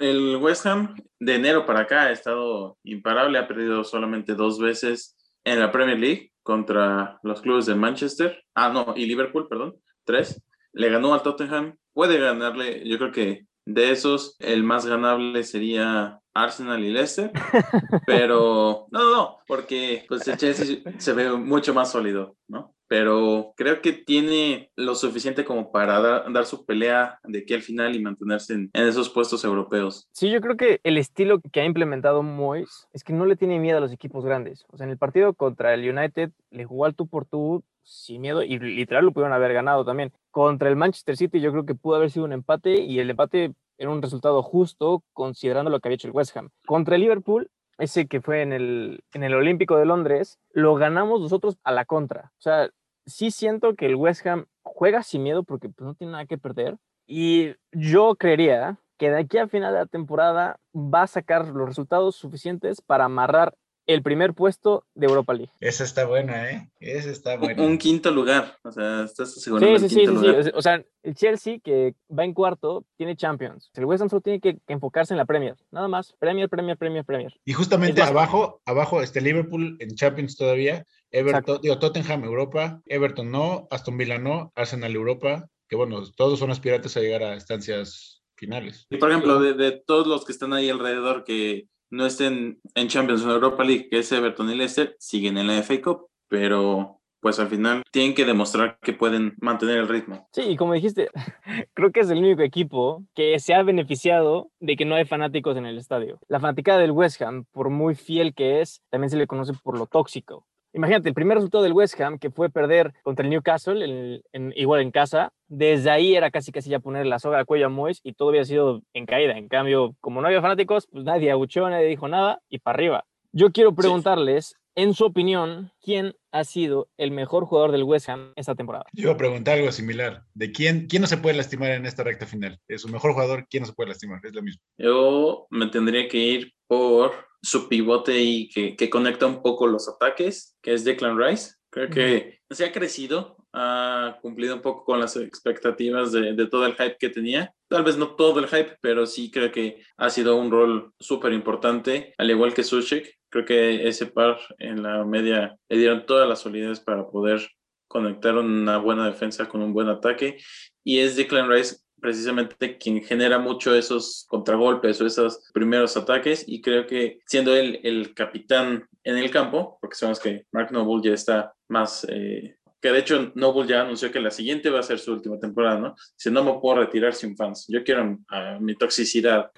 El 0.00 0.36
West 0.36 0.64
Ham 0.64 0.94
de 1.20 1.34
enero 1.34 1.66
para 1.66 1.80
acá 1.80 2.04
ha 2.04 2.10
estado 2.10 2.78
imparable, 2.84 3.38
ha 3.38 3.46
perdido 3.46 3.84
solamente 3.84 4.34
dos 4.34 4.58
veces 4.58 5.14
en 5.44 5.60
la 5.60 5.70
Premier 5.70 5.98
League 5.98 6.32
contra 6.42 7.18
los 7.22 7.42
clubes 7.42 7.66
de 7.66 7.74
Manchester, 7.74 8.42
ah, 8.54 8.70
no, 8.70 8.94
y 8.96 9.04
Liverpool, 9.04 9.46
perdón, 9.46 9.76
tres. 10.04 10.42
Le 10.72 10.88
ganó 10.88 11.12
al 11.12 11.22
Tottenham, 11.22 11.76
puede 11.92 12.18
ganarle, 12.18 12.88
yo 12.88 12.96
creo 12.96 13.12
que 13.12 13.46
de 13.66 13.90
esos, 13.90 14.36
el 14.38 14.62
más 14.62 14.86
ganable 14.86 15.44
sería 15.44 16.18
Arsenal 16.32 16.82
y 16.82 16.90
Leicester, 16.90 17.30
pero 18.06 18.86
no, 18.90 19.04
no, 19.04 19.14
no, 19.14 19.38
porque 19.46 20.06
pues 20.08 20.26
el 20.28 20.38
Chelsea 20.38 20.78
se 20.96 21.12
ve 21.12 21.30
mucho 21.32 21.74
más 21.74 21.92
sólido, 21.92 22.36
¿no? 22.48 22.74
Pero 22.90 23.54
creo 23.56 23.80
que 23.82 23.92
tiene 23.92 24.72
lo 24.74 24.96
suficiente 24.96 25.44
como 25.44 25.70
para 25.70 26.00
dar, 26.00 26.44
su 26.44 26.66
pelea 26.66 27.20
de 27.22 27.38
aquí 27.38 27.54
al 27.54 27.62
final 27.62 27.94
y 27.94 28.02
mantenerse 28.02 28.54
en, 28.54 28.70
esos 28.72 29.08
puestos 29.10 29.44
europeos. 29.44 30.08
Sí, 30.10 30.28
yo 30.28 30.40
creo 30.40 30.56
que 30.56 30.80
el 30.82 30.98
estilo 30.98 31.40
que 31.52 31.60
ha 31.60 31.64
implementado 31.64 32.24
Moyes 32.24 32.88
es 32.92 33.04
que 33.04 33.12
no 33.12 33.26
le 33.26 33.36
tiene 33.36 33.60
miedo 33.60 33.78
a 33.78 33.80
los 33.80 33.92
equipos 33.92 34.24
grandes. 34.24 34.66
O 34.70 34.76
sea, 34.76 34.86
en 34.86 34.90
el 34.90 34.98
partido 34.98 35.34
contra 35.34 35.72
el 35.72 35.88
United 35.88 36.32
le 36.50 36.64
jugó 36.64 36.84
al 36.84 36.96
tú 36.96 37.06
por 37.06 37.26
tú 37.26 37.62
sin 37.84 38.22
miedo 38.22 38.42
y 38.42 38.58
literal 38.58 39.04
lo 39.04 39.12
pudieron 39.12 39.34
haber 39.34 39.52
ganado 39.52 39.84
también. 39.84 40.12
Contra 40.32 40.68
el 40.68 40.74
Manchester 40.74 41.16
City 41.16 41.40
yo 41.40 41.52
creo 41.52 41.66
que 41.66 41.76
pudo 41.76 41.94
haber 41.94 42.10
sido 42.10 42.24
un 42.24 42.32
empate 42.32 42.80
y 42.80 42.98
el 42.98 43.08
empate 43.08 43.52
era 43.78 43.90
un 43.90 44.02
resultado 44.02 44.42
justo 44.42 45.04
considerando 45.12 45.70
lo 45.70 45.78
que 45.78 45.86
había 45.86 45.94
hecho 45.94 46.08
el 46.08 46.14
West 46.14 46.36
Ham. 46.36 46.50
Contra 46.66 46.96
el 46.96 47.02
Liverpool, 47.02 47.52
ese 47.78 48.08
que 48.08 48.20
fue 48.20 48.42
en 48.42 48.52
el, 48.52 49.04
en 49.14 49.22
el 49.22 49.34
Olímpico 49.34 49.76
de 49.76 49.86
Londres, 49.86 50.40
lo 50.52 50.74
ganamos 50.74 51.20
nosotros 51.20 51.56
a 51.62 51.70
la 51.70 51.84
contra. 51.84 52.32
O 52.36 52.40
sea, 52.40 52.68
sí 53.06 53.30
siento 53.30 53.74
que 53.74 53.86
el 53.86 53.96
West 53.96 54.26
Ham 54.26 54.46
juega 54.62 55.02
sin 55.02 55.22
miedo 55.22 55.42
porque 55.42 55.68
pues, 55.68 55.86
no 55.86 55.94
tiene 55.94 56.12
nada 56.12 56.26
que 56.26 56.38
perder. 56.38 56.76
Y 57.06 57.54
yo 57.72 58.14
creería 58.14 58.78
que 58.98 59.10
de 59.10 59.18
aquí 59.18 59.38
a 59.38 59.48
final 59.48 59.72
de 59.72 59.80
la 59.80 59.86
temporada 59.86 60.60
va 60.74 61.02
a 61.02 61.06
sacar 61.06 61.48
los 61.48 61.68
resultados 61.68 62.16
suficientes 62.16 62.80
para 62.80 63.06
amarrar 63.06 63.54
el 63.86 64.02
primer 64.02 64.34
puesto 64.34 64.84
de 64.94 65.06
Europa 65.06 65.34
League. 65.34 65.50
Esa 65.58 65.82
está 65.82 66.04
buena, 66.06 66.50
¿eh? 66.50 66.70
Esa 66.78 67.10
está 67.10 67.36
buena. 67.36 67.62
Un, 67.62 67.76
quinto 67.78 68.10
lugar, 68.10 68.56
o 68.62 68.70
sea, 68.70 69.04
estás 69.04 69.36
asegurando 69.36 69.78
sí, 69.80 69.88
sí, 69.88 70.06
sí, 70.06 70.42
Sí. 70.42 70.50
O 70.54 70.62
sea, 70.62 70.84
el 71.02 71.14
Chelsea, 71.14 71.58
que 71.58 71.94
va 72.16 72.24
en 72.24 72.32
cuarto, 72.32 72.84
tiene 72.96 73.16
Champions. 73.16 73.70
El 73.74 73.86
West 73.86 74.02
Ham 74.02 74.08
solo 74.08 74.20
tiene 74.20 74.40
que, 74.40 74.58
enfocarse 74.68 75.12
en 75.12 75.18
la 75.18 75.24
Premier, 75.24 75.56
nada 75.72 75.88
más. 75.88 76.14
Premier, 76.20 76.48
Premier, 76.48 76.76
Premier, 76.76 77.04
Premier. 77.04 77.34
Y 77.44 77.52
justamente 77.52 78.02
abajo, 78.02 78.60
abajo, 78.64 79.02
este 79.02 79.20
Liverpool 79.20 79.76
en 79.80 79.94
Champions 79.96 80.36
todavía, 80.36 80.84
Everton, 81.10 81.60
digo, 81.62 81.78
Tottenham 81.78 82.24
Europa, 82.24 82.80
Everton 82.86 83.30
no, 83.30 83.66
Aston 83.70 83.96
Villa 83.96 84.18
no, 84.18 84.52
Arsenal 84.54 84.94
Europa, 84.94 85.48
que 85.68 85.76
bueno, 85.76 86.02
todos 86.16 86.38
son 86.38 86.50
aspirantes 86.50 86.96
a 86.96 87.00
llegar 87.00 87.22
a 87.22 87.34
estancias 87.34 88.22
finales. 88.36 88.86
Y 88.90 88.96
por 88.96 89.10
ejemplo, 89.10 89.40
de, 89.40 89.54
de 89.54 89.72
todos 89.72 90.06
los 90.06 90.24
que 90.24 90.32
están 90.32 90.52
ahí 90.52 90.70
alrededor 90.70 91.24
que 91.24 91.68
no 91.90 92.06
estén 92.06 92.60
en 92.74 92.88
Champions 92.88 93.24
o 93.24 93.30
Europa 93.30 93.64
League, 93.64 93.88
que 93.90 93.98
es 93.98 94.12
Everton 94.12 94.50
y 94.50 94.54
Leicester, 94.54 94.96
siguen 94.98 95.36
en 95.38 95.48
la 95.48 95.62
FA 95.62 95.82
Cup, 95.82 96.06
pero 96.28 97.00
pues 97.20 97.38
al 97.38 97.48
final 97.48 97.82
tienen 97.92 98.14
que 98.14 98.24
demostrar 98.24 98.78
que 98.80 98.94
pueden 98.94 99.34
mantener 99.40 99.78
el 99.78 99.88
ritmo. 99.88 100.26
Sí, 100.32 100.42
y 100.42 100.56
como 100.56 100.72
dijiste, 100.72 101.10
creo 101.74 101.92
que 101.92 102.00
es 102.00 102.10
el 102.10 102.18
único 102.18 102.42
equipo 102.42 103.04
que 103.14 103.38
se 103.38 103.54
ha 103.54 103.62
beneficiado 103.62 104.50
de 104.58 104.76
que 104.76 104.86
no 104.86 104.94
hay 104.94 105.04
fanáticos 105.04 105.56
en 105.56 105.66
el 105.66 105.78
estadio. 105.78 106.18
La 106.28 106.40
fanática 106.40 106.78
del 106.78 106.92
West 106.92 107.20
Ham, 107.20 107.44
por 107.52 107.68
muy 107.68 107.94
fiel 107.94 108.34
que 108.34 108.62
es, 108.62 108.82
también 108.88 109.10
se 109.10 109.18
le 109.18 109.26
conoce 109.26 109.52
por 109.62 109.78
lo 109.78 109.86
tóxico. 109.86 110.46
Imagínate, 110.72 111.08
el 111.08 111.14
primer 111.14 111.36
resultado 111.36 111.64
del 111.64 111.72
West 111.72 112.00
Ham, 112.00 112.18
que 112.18 112.30
fue 112.30 112.48
perder 112.48 112.92
contra 113.02 113.24
el 113.24 113.30
Newcastle, 113.30 114.22
en, 114.32 114.52
igual 114.56 114.82
en 114.82 114.90
casa, 114.90 115.32
desde 115.48 115.90
ahí 115.90 116.14
era 116.14 116.30
casi 116.30 116.52
casi 116.52 116.70
ya 116.70 116.78
poner 116.78 117.06
la 117.06 117.18
soga 117.18 117.38
al 117.38 117.46
cuello 117.46 117.66
a 117.66 117.70
Moyes 117.70 118.00
y 118.04 118.12
todo 118.12 118.28
había 118.28 118.44
sido 118.44 118.82
en 118.94 119.06
caída. 119.06 119.36
En 119.36 119.48
cambio, 119.48 119.96
como 120.00 120.20
no 120.20 120.28
había 120.28 120.40
fanáticos, 120.40 120.86
pues 120.90 121.04
nadie 121.04 121.30
abucheó, 121.30 121.68
nadie 121.68 121.86
dijo 121.86 122.06
nada 122.08 122.40
y 122.48 122.58
para 122.58 122.76
arriba. 122.76 123.04
Yo 123.32 123.50
quiero 123.52 123.74
preguntarles, 123.74 124.56
en 124.76 124.94
su 124.94 125.04
opinión, 125.04 125.72
¿quién 125.82 126.14
ha 126.30 126.44
sido 126.44 126.88
el 126.96 127.10
mejor 127.10 127.44
jugador 127.46 127.72
del 127.72 127.82
West 127.82 128.08
Ham 128.08 128.32
esta 128.36 128.54
temporada? 128.54 128.84
Yo 128.92 129.02
iba 129.02 129.12
a 129.12 129.16
preguntar 129.16 129.58
algo 129.58 129.72
similar. 129.72 130.24
¿De 130.34 130.52
quién, 130.52 130.86
quién 130.86 131.02
no 131.02 131.08
se 131.08 131.16
puede 131.16 131.36
lastimar 131.36 131.72
en 131.72 131.86
esta 131.86 132.04
recta 132.04 132.26
final? 132.26 132.58
¿Es 132.68 132.82
su 132.82 132.88
mejor 132.88 133.12
jugador? 133.12 133.46
¿Quién 133.50 133.62
no 133.62 133.66
se 133.66 133.72
puede 133.72 133.90
lastimar? 133.90 134.20
Es 134.24 134.34
lo 134.34 134.42
mismo. 134.42 134.62
Yo 134.78 135.46
me 135.50 135.66
tendría 135.66 136.08
que 136.08 136.18
ir 136.18 136.52
por 136.68 137.12
su 137.42 137.68
pivote 137.68 138.18
y 138.20 138.48
que, 138.48 138.76
que 138.76 138.90
conecta 138.90 139.26
un 139.26 139.42
poco 139.42 139.66
los 139.66 139.88
ataques, 139.88 140.56
que 140.62 140.74
es 140.74 140.84
Declan 140.84 141.18
Rice. 141.18 141.54
Creo 141.70 141.88
que 141.88 142.40
se 142.50 142.64
ha 142.64 142.72
crecido, 142.72 143.36
ha 143.52 144.18
cumplido 144.22 144.56
un 144.56 144.60
poco 144.60 144.84
con 144.84 144.98
las 144.98 145.16
expectativas 145.16 146.10
de, 146.10 146.34
de, 146.34 146.46
todo 146.46 146.66
el 146.66 146.74
hype 146.74 146.96
que 146.98 147.10
tenía. 147.10 147.54
Tal 147.68 147.84
vez 147.84 147.96
no 147.96 148.16
todo 148.16 148.40
el 148.40 148.48
hype, 148.48 148.76
pero 148.80 149.06
sí 149.06 149.30
creo 149.30 149.52
que 149.52 149.80
ha 149.96 150.10
sido 150.10 150.36
un 150.36 150.50
rol 150.50 150.92
súper 150.98 151.32
importante, 151.32 152.12
al 152.18 152.30
igual 152.30 152.54
que 152.54 152.64
Sushik. 152.64 153.18
Creo 153.28 153.44
que 153.44 153.86
ese 153.88 154.06
par 154.06 154.40
en 154.58 154.82
la 154.82 155.04
media 155.04 155.56
le 155.68 155.78
dieron 155.78 156.04
toda 156.06 156.26
la 156.26 156.34
solidez 156.34 156.80
para 156.80 157.06
poder 157.06 157.48
conectar 157.86 158.36
una 158.36 158.78
buena 158.78 159.06
defensa 159.06 159.48
con 159.48 159.62
un 159.62 159.72
buen 159.72 159.88
ataque. 159.88 160.38
Y 160.82 160.98
es 160.98 161.14
Declan 161.14 161.48
Rice 161.48 161.76
precisamente 162.00 162.78
quien 162.78 163.02
genera 163.02 163.38
mucho 163.38 163.74
esos 163.74 164.24
contragolpes 164.28 165.00
o 165.00 165.06
esos 165.06 165.50
primeros 165.52 165.96
ataques 165.96 166.44
y 166.46 166.60
creo 166.60 166.86
que 166.86 167.20
siendo 167.26 167.54
él 167.54 167.80
el 167.82 168.14
capitán 168.14 168.88
en 169.04 169.16
el 169.16 169.30
campo, 169.30 169.78
porque 169.80 169.96
sabemos 169.96 170.20
que 170.20 170.46
Mark 170.52 170.72
Noble 170.72 171.08
ya 171.08 171.14
está 171.14 171.54
más, 171.68 172.06
eh, 172.08 172.56
que 172.80 172.90
de 172.90 172.98
hecho 172.98 173.32
Noble 173.34 173.68
ya 173.68 173.82
anunció 173.82 174.10
que 174.10 174.20
la 174.20 174.30
siguiente 174.30 174.70
va 174.70 174.80
a 174.80 174.84
ser 174.84 174.98
su 174.98 175.12
última 175.12 175.38
temporada, 175.38 175.78
¿no? 175.78 175.94
Si 176.16 176.30
no 176.30 176.42
me 176.42 176.58
puedo 176.60 176.80
retirar 176.80 177.14
sin 177.14 177.36
fans, 177.36 177.66
yo 177.68 177.84
quiero 177.84 178.18
mi 178.60 178.74
toxicidad. 178.74 179.50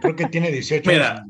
Creo 0.00 0.16
que 0.16 0.26
tiene 0.26 0.50
18 0.50 0.88
Mira, 0.88 1.24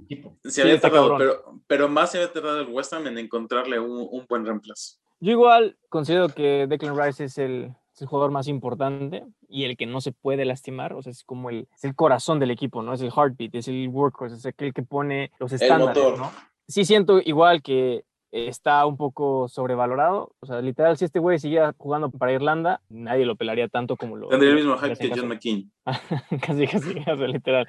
Se 0.44 0.62
había 0.62 0.80
tardado, 0.80 1.16
pero, 1.18 1.60
pero 1.66 1.88
más 1.88 2.12
se 2.12 2.18
había 2.18 2.32
tardado 2.32 2.60
el 2.60 2.68
West 2.68 2.92
Ham 2.92 3.06
en 3.06 3.18
encontrarle 3.18 3.78
un, 3.78 4.06
un 4.10 4.26
buen 4.28 4.44
reemplazo. 4.44 4.98
Yo 5.22 5.32
igual 5.32 5.76
considero 5.90 6.28
que 6.28 6.66
Declan 6.66 6.98
Rice 6.98 7.24
es 7.24 7.36
el, 7.36 7.74
el 8.00 8.08
jugador 8.08 8.30
más 8.30 8.48
importante 8.48 9.24
y 9.48 9.64
el 9.64 9.76
que 9.76 9.86
no 9.86 10.00
se 10.00 10.12
puede 10.12 10.44
lastimar, 10.44 10.92
o 10.92 11.02
sea, 11.02 11.10
es 11.10 11.24
como 11.24 11.50
el, 11.50 11.68
es 11.74 11.84
el 11.84 11.94
corazón 11.94 12.38
del 12.38 12.50
equipo, 12.50 12.82
¿no? 12.82 12.92
Es 12.92 13.00
el 13.00 13.12
heartbeat, 13.14 13.54
es 13.54 13.68
el 13.68 13.88
workhorse, 13.88 14.36
es 14.36 14.46
aquel 14.46 14.72
que 14.72 14.82
pone 14.82 15.30
los 15.38 15.52
estándares, 15.52 16.18
¿no? 16.18 16.30
Sí 16.68 16.84
siento 16.84 17.20
igual 17.20 17.62
que 17.62 18.04
está 18.32 18.86
un 18.86 18.96
poco 18.96 19.48
sobrevalorado, 19.48 20.34
o 20.40 20.46
sea, 20.46 20.60
literal, 20.60 20.96
si 20.96 21.04
este 21.04 21.18
güey 21.18 21.38
siguiera 21.38 21.74
jugando 21.76 22.10
para 22.10 22.32
Irlanda, 22.32 22.80
nadie 22.88 23.26
lo 23.26 23.36
pelaría 23.36 23.68
tanto 23.68 23.96
como 23.96 24.16
lo... 24.16 24.28
Tendría 24.28 24.50
el 24.50 24.56
mismo 24.56 24.76
hype 24.76 24.96
que 24.96 25.10
John 25.10 25.28
McKean. 25.28 25.70
casi, 26.40 26.66
casi, 26.66 26.94
casi, 26.94 27.26
literal. 27.26 27.66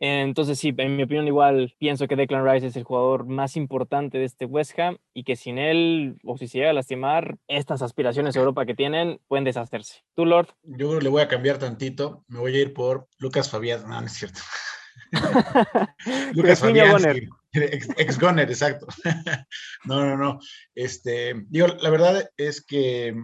Entonces, 0.00 0.58
sí, 0.58 0.74
en 0.76 0.96
mi 0.96 1.02
opinión, 1.02 1.26
igual 1.26 1.74
pienso 1.78 2.06
que 2.08 2.16
Declan 2.16 2.46
Rice 2.46 2.66
es 2.68 2.76
el 2.76 2.84
jugador 2.84 3.26
más 3.26 3.56
importante 3.56 4.18
de 4.18 4.24
este 4.24 4.46
West 4.46 4.78
Ham 4.78 4.98
y 5.12 5.24
que 5.24 5.36
sin 5.36 5.58
él, 5.58 6.16
o 6.24 6.36
si 6.38 6.48
se 6.48 6.58
llega 6.58 6.70
a 6.70 6.74
lastimar, 6.74 7.36
estas 7.48 7.82
aspiraciones 7.82 8.36
a 8.36 8.38
Europa 8.38 8.66
que 8.66 8.74
tienen 8.74 9.20
pueden 9.28 9.44
deshacerse. 9.44 10.02
¿Tú, 10.14 10.26
Lord? 10.26 10.48
Yo 10.62 11.00
le 11.00 11.08
voy 11.08 11.22
a 11.22 11.28
cambiar 11.28 11.58
tantito. 11.58 12.24
Me 12.28 12.38
voy 12.38 12.56
a 12.56 12.60
ir 12.60 12.74
por 12.74 13.08
Lucas 13.18 13.50
Fabián. 13.50 13.82
No, 13.88 14.00
no 14.00 14.06
es 14.06 14.12
cierto. 14.12 14.40
Lucas 16.34 16.60
Fabián. 16.60 17.30
Ex, 17.52 17.88
ex 17.96 18.18
Goner, 18.18 18.50
exacto. 18.50 18.86
no, 19.84 20.04
no, 20.04 20.16
no. 20.16 20.40
Este, 20.74 21.34
digo, 21.48 21.68
la 21.68 21.90
verdad 21.90 22.28
es 22.36 22.64
que 22.64 23.14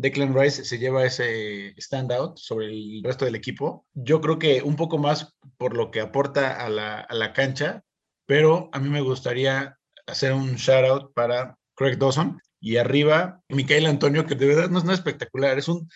Declan 0.00 0.34
Rice 0.34 0.64
se 0.64 0.78
lleva 0.78 1.04
ese 1.04 1.74
standout 1.78 2.38
sobre 2.38 2.66
el 2.66 3.02
resto 3.04 3.26
del 3.26 3.34
equipo. 3.34 3.86
Yo 3.92 4.22
creo 4.22 4.38
que 4.38 4.62
un 4.62 4.74
poco 4.74 4.96
más 4.96 5.36
por 5.58 5.76
lo 5.76 5.90
que 5.90 6.00
aporta 6.00 6.64
a 6.64 6.70
la, 6.70 7.32
cancha, 7.34 7.84
pero 8.26 8.70
a 8.72 8.78
mí 8.78 8.88
me 8.88 9.02
gustaría 9.02 9.76
hacer 10.06 10.32
un 10.32 10.54
shout 10.54 10.86
out 10.86 11.14
para 11.14 11.58
Craig 11.74 11.98
Dawson, 11.98 12.40
Y 12.62 12.78
arriba, 12.78 13.42
Micael 13.48 13.86
Antonio, 13.86 14.26
que 14.26 14.34
de 14.34 14.46
verdad 14.46 14.70
no 14.70 14.78
es 14.78 14.84
nada 14.84 14.94
espectacular, 14.94 15.58
es 15.58 15.68
un, 15.68 15.88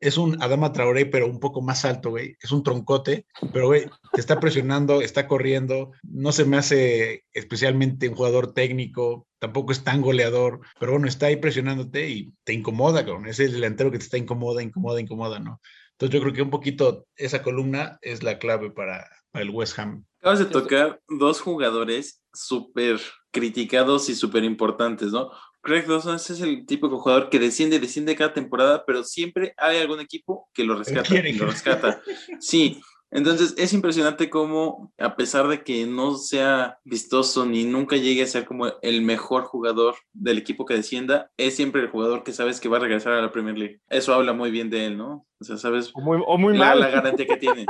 es 0.00 0.16
un 0.16 0.42
Adama 0.42 0.72
Traoré, 0.72 1.06
pero 1.06 1.26
un 1.26 1.40
poco 1.40 1.60
más 1.60 1.84
alto, 1.84 2.10
güey. 2.10 2.36
Es 2.40 2.50
un 2.52 2.62
troncote, 2.62 3.26
pero, 3.52 3.66
güey, 3.66 3.86
te 4.12 4.20
está 4.20 4.40
presionando, 4.40 5.02
está 5.02 5.28
corriendo. 5.28 5.92
No 6.02 6.32
se 6.32 6.44
me 6.44 6.56
hace 6.56 7.24
especialmente 7.32 8.08
un 8.08 8.14
jugador 8.14 8.54
técnico, 8.54 9.26
tampoco 9.38 9.72
es 9.72 9.84
tan 9.84 10.00
goleador, 10.00 10.60
pero 10.78 10.92
bueno, 10.92 11.06
está 11.06 11.26
ahí 11.26 11.36
presionándote 11.36 12.08
y 12.08 12.32
te 12.44 12.54
incomoda, 12.54 13.04
cabrón. 13.04 13.26
Es 13.26 13.40
el 13.40 13.52
delantero 13.52 13.90
que 13.90 13.98
te 13.98 14.04
está 14.04 14.18
incomoda, 14.18 14.62
incomoda, 14.62 15.00
incomoda, 15.00 15.38
¿no? 15.38 15.60
Entonces 15.92 16.14
yo 16.14 16.22
creo 16.22 16.32
que 16.32 16.42
un 16.42 16.50
poquito 16.50 17.06
esa 17.16 17.42
columna 17.42 17.98
es 18.00 18.22
la 18.22 18.38
clave 18.38 18.70
para, 18.70 19.06
para 19.30 19.44
el 19.44 19.50
West 19.50 19.78
Ham. 19.78 20.06
Acabas 20.20 20.38
de 20.38 20.46
tocar 20.46 21.00
dos 21.08 21.40
jugadores 21.40 22.22
súper 22.32 23.00
criticados 23.30 24.08
y 24.08 24.14
súper 24.14 24.44
importantes, 24.44 25.12
¿no? 25.12 25.30
Craig 25.62 25.86
Dawson 25.86 26.16
es 26.16 26.40
el 26.40 26.64
típico 26.66 26.98
jugador 26.98 27.28
que 27.28 27.38
desciende, 27.38 27.78
desciende 27.78 28.16
cada 28.16 28.32
temporada, 28.32 28.84
pero 28.86 29.04
siempre 29.04 29.54
hay 29.56 29.78
algún 29.78 30.00
equipo 30.00 30.48
que 30.54 30.64
lo 30.64 30.74
rescata. 30.74 31.14
lo 31.14 31.46
rescata. 31.46 32.02
Sí, 32.38 32.80
entonces 33.10 33.54
es 33.58 33.72
impresionante 33.72 34.30
cómo, 34.30 34.92
a 34.96 35.16
pesar 35.16 35.48
de 35.48 35.64
que 35.64 35.84
no 35.84 36.14
sea 36.14 36.78
vistoso 36.84 37.44
ni 37.44 37.64
nunca 37.64 37.96
llegue 37.96 38.22
a 38.22 38.26
ser 38.26 38.44
como 38.44 38.68
el 38.82 39.02
mejor 39.02 39.44
jugador 39.44 39.96
del 40.12 40.38
equipo 40.38 40.64
que 40.64 40.74
descienda, 40.74 41.30
es 41.36 41.56
siempre 41.56 41.82
el 41.82 41.90
jugador 41.90 42.22
que 42.22 42.32
sabes 42.32 42.60
que 42.60 42.68
va 42.68 42.76
a 42.76 42.80
regresar 42.80 43.12
a 43.14 43.20
la 43.20 43.32
Premier 43.32 43.58
League. 43.58 43.80
Eso 43.88 44.14
habla 44.14 44.32
muy 44.32 44.52
bien 44.52 44.70
de 44.70 44.86
él, 44.86 44.96
¿no? 44.96 45.26
O 45.40 45.44
sea, 45.44 45.56
sabes 45.56 45.90
o 45.94 46.00
muy, 46.00 46.22
o 46.24 46.38
muy 46.38 46.56
la, 46.56 46.66
mal. 46.66 46.80
la 46.80 46.90
garantía 46.90 47.26
que 47.26 47.36
tiene. 47.36 47.66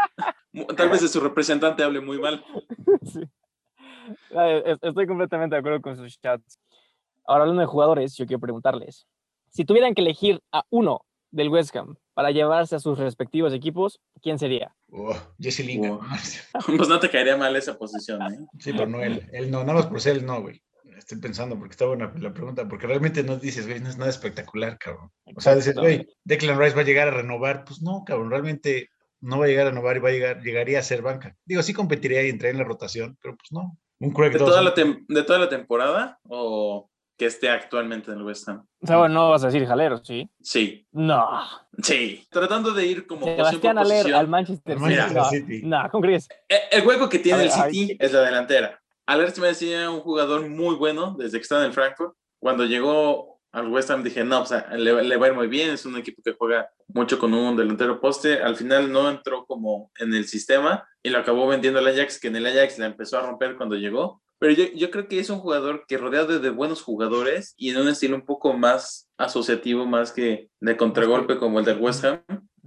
Tal 0.77 0.91
vez 0.91 1.01
de 1.01 1.09
su 1.09 1.21
representante 1.21 1.83
hable 1.83 2.01
muy 2.01 2.19
mal. 2.19 2.45
Sí. 3.03 3.21
Estoy 4.83 5.07
completamente 5.07 5.55
de 5.55 5.61
acuerdo 5.61 5.81
con 5.81 5.97
sus 5.97 6.19
chats. 6.21 6.59
Ahora, 7.31 7.43
hablando 7.43 7.61
de 7.61 7.69
jugadores, 7.69 8.17
yo 8.17 8.27
quiero 8.27 8.41
preguntarles, 8.41 9.07
si 9.51 9.65
tuvieran 9.65 9.95
que 9.95 10.01
elegir 10.01 10.43
a 10.51 10.65
uno 10.69 11.07
del 11.31 11.49
West 11.49 11.77
Ham 11.77 11.95
para 12.13 12.33
llevarse 12.33 12.75
a 12.75 12.81
sus 12.81 12.99
respectivos 12.99 13.53
equipos, 13.53 14.01
¿quién 14.21 14.37
sería? 14.37 14.75
Oh, 14.91 15.17
Jesse 15.39 15.61
Lingard. 15.61 15.93
Oh. 15.93 16.01
Pues 16.77 16.89
no 16.89 16.99
te 16.99 17.09
caería 17.09 17.37
mal 17.37 17.55
esa 17.55 17.79
posición, 17.79 18.21
¿eh? 18.23 18.39
Sí, 18.59 18.73
pero 18.73 18.89
no 18.89 19.01
él. 19.01 19.29
Él 19.33 19.49
no, 19.49 19.61
nada 19.61 19.75
más 19.75 19.87
por 19.87 20.01
ser 20.01 20.17
él 20.17 20.27
no, 20.27 20.43
güey. 20.43 20.61
Estoy 20.99 21.21
pensando 21.21 21.57
porque 21.57 21.71
está 21.71 21.87
buena 21.87 22.13
la 22.19 22.35
pregunta, 22.35 22.67
porque 22.67 22.89
realmente 22.89 23.23
no 23.23 23.37
dices, 23.37 23.65
güey, 23.65 23.79
no 23.79 23.89
es 23.89 23.97
nada 23.97 24.11
espectacular, 24.11 24.77
cabrón. 24.77 25.13
O 25.37 25.41
sea, 25.41 25.55
dices, 25.55 25.77
güey, 25.77 26.09
Declan 26.25 26.59
Rice 26.59 26.75
va 26.75 26.83
a 26.83 26.85
llegar 26.85 27.07
a 27.07 27.13
renovar. 27.13 27.65
Pues 27.65 27.81
no, 27.81 28.03
cabrón, 28.05 28.31
realmente 28.31 28.89
no 29.21 29.39
va 29.39 29.45
a 29.45 29.49
llegar 29.49 29.69
a 29.69 29.71
renovar 29.71 29.97
y 29.97 30.01
va 30.01 30.09
a 30.09 30.13
llegar, 30.13 30.43
llegaría 30.43 30.81
a 30.81 30.83
ser 30.83 31.01
banca. 31.01 31.37
Digo, 31.45 31.63
sí 31.63 31.75
competiría 31.75 32.27
y 32.27 32.31
entraría 32.31 32.55
en 32.55 32.59
la 32.59 32.69
rotación, 32.69 33.17
pero 33.23 33.37
pues 33.37 33.53
no. 33.53 33.79
Un 34.01 34.13
Craig 34.13 34.33
¿De 34.33 34.39
toda, 34.39 34.63
la 34.63 34.73
¿De 34.73 35.23
toda 35.23 35.39
la 35.39 35.49
temporada 35.49 36.19
o 36.25 36.90
que 37.21 37.27
esté 37.27 37.51
actualmente 37.51 38.11
en 38.11 38.17
el 38.17 38.23
West 38.25 38.49
Ham? 38.49 38.67
O 38.81 38.87
sea, 38.87 38.97
bueno, 38.97 39.13
no 39.15 39.29
vas 39.29 39.45
a 39.45 39.49
decir 39.49 39.67
jalero, 39.67 40.03
¿sí? 40.03 40.27
Sí, 40.41 40.87
No. 40.91 41.29
sí. 41.83 42.27
Tratando 42.31 42.73
de 42.73 42.87
ir 42.87 43.07
como 43.07 43.27
Sebastián 43.27 43.77
por 43.77 43.85
Aller 43.85 43.97
posición. 43.99 44.19
al 44.21 44.29
Manchester 44.29 44.79
City. 44.79 44.95
No, 45.15 45.25
City. 45.27 45.61
no, 45.65 45.89
¿cómo 45.91 46.01
crees? 46.03 46.29
Eh, 46.49 46.61
El 46.73 46.87
hueco 46.87 47.11
que 47.11 47.19
tiene 47.19 47.43
el 47.45 47.51
City 47.51 47.95
es 48.01 48.11
la 48.15 48.23
delantera. 48.23 48.81
Aller 49.05 49.31
se 49.33 49.41
me 49.43 49.49
decía 49.49 49.91
un 49.91 50.01
jugador 50.01 50.49
muy 50.49 50.77
bueno 50.77 51.15
desde 51.19 51.37
que 51.37 51.43
está 51.43 51.59
en 51.59 51.67
el 51.67 51.73
Frankfurt. 51.75 52.15
Cuando 52.39 52.65
llegó 52.65 53.39
al 53.53 53.69
West 53.69 53.91
Ham 53.91 54.03
dije, 54.03 54.25
no, 54.25 54.41
o 54.41 54.47
sea, 54.47 54.67
le, 54.75 55.03
le 55.05 55.17
va 55.19 55.27
a 55.27 55.29
ir 55.29 55.35
muy 55.35 55.47
bien. 55.49 55.69
Es 55.71 55.85
un 55.85 55.99
equipo 55.99 56.23
que 56.25 56.33
juega 56.33 56.71
mucho 56.89 57.19
con 57.19 57.35
un 57.35 57.55
delantero 57.55 58.01
poste. 58.01 58.41
Al 58.43 58.57
final 58.57 58.91
no 58.91 59.11
entró 59.11 59.45
como 59.45 59.91
en 59.99 60.15
el 60.15 60.27
sistema 60.27 60.89
y 61.03 61.11
lo 61.11 61.19
acabó 61.19 61.47
vendiendo 61.47 61.81
el 61.81 61.89
Ajax, 61.89 62.19
que 62.19 62.29
en 62.29 62.37
el 62.37 62.47
Ajax 62.47 62.79
la 62.79 62.87
empezó 62.87 63.19
a 63.19 63.27
romper 63.27 63.57
cuando 63.59 63.77
llegó. 63.77 64.23
Pero 64.41 64.55
yo, 64.55 64.65
yo 64.75 64.91
creo 64.91 65.07
que 65.07 65.21
es 65.21 65.29
un 65.29 65.39
jugador 65.39 65.85
que 65.87 65.99
rodeado 65.99 66.39
de, 66.39 66.51
buenos 66.51 66.83
jugadores 66.83 67.55
y 67.59 67.71
en 67.71 67.77
un 67.77 67.89
estilo 67.89 68.17
un 68.17 68.25
poco 68.25 68.55
más 68.55 69.09
asociativo, 69.19 69.85
más 69.85 70.13
que 70.13 70.49
de 70.61 70.77
contragolpe 70.79 71.37
como 71.37 71.59
el 71.59 71.67
del 71.67 71.79
West 71.79 72.05
Ham, 72.05 72.23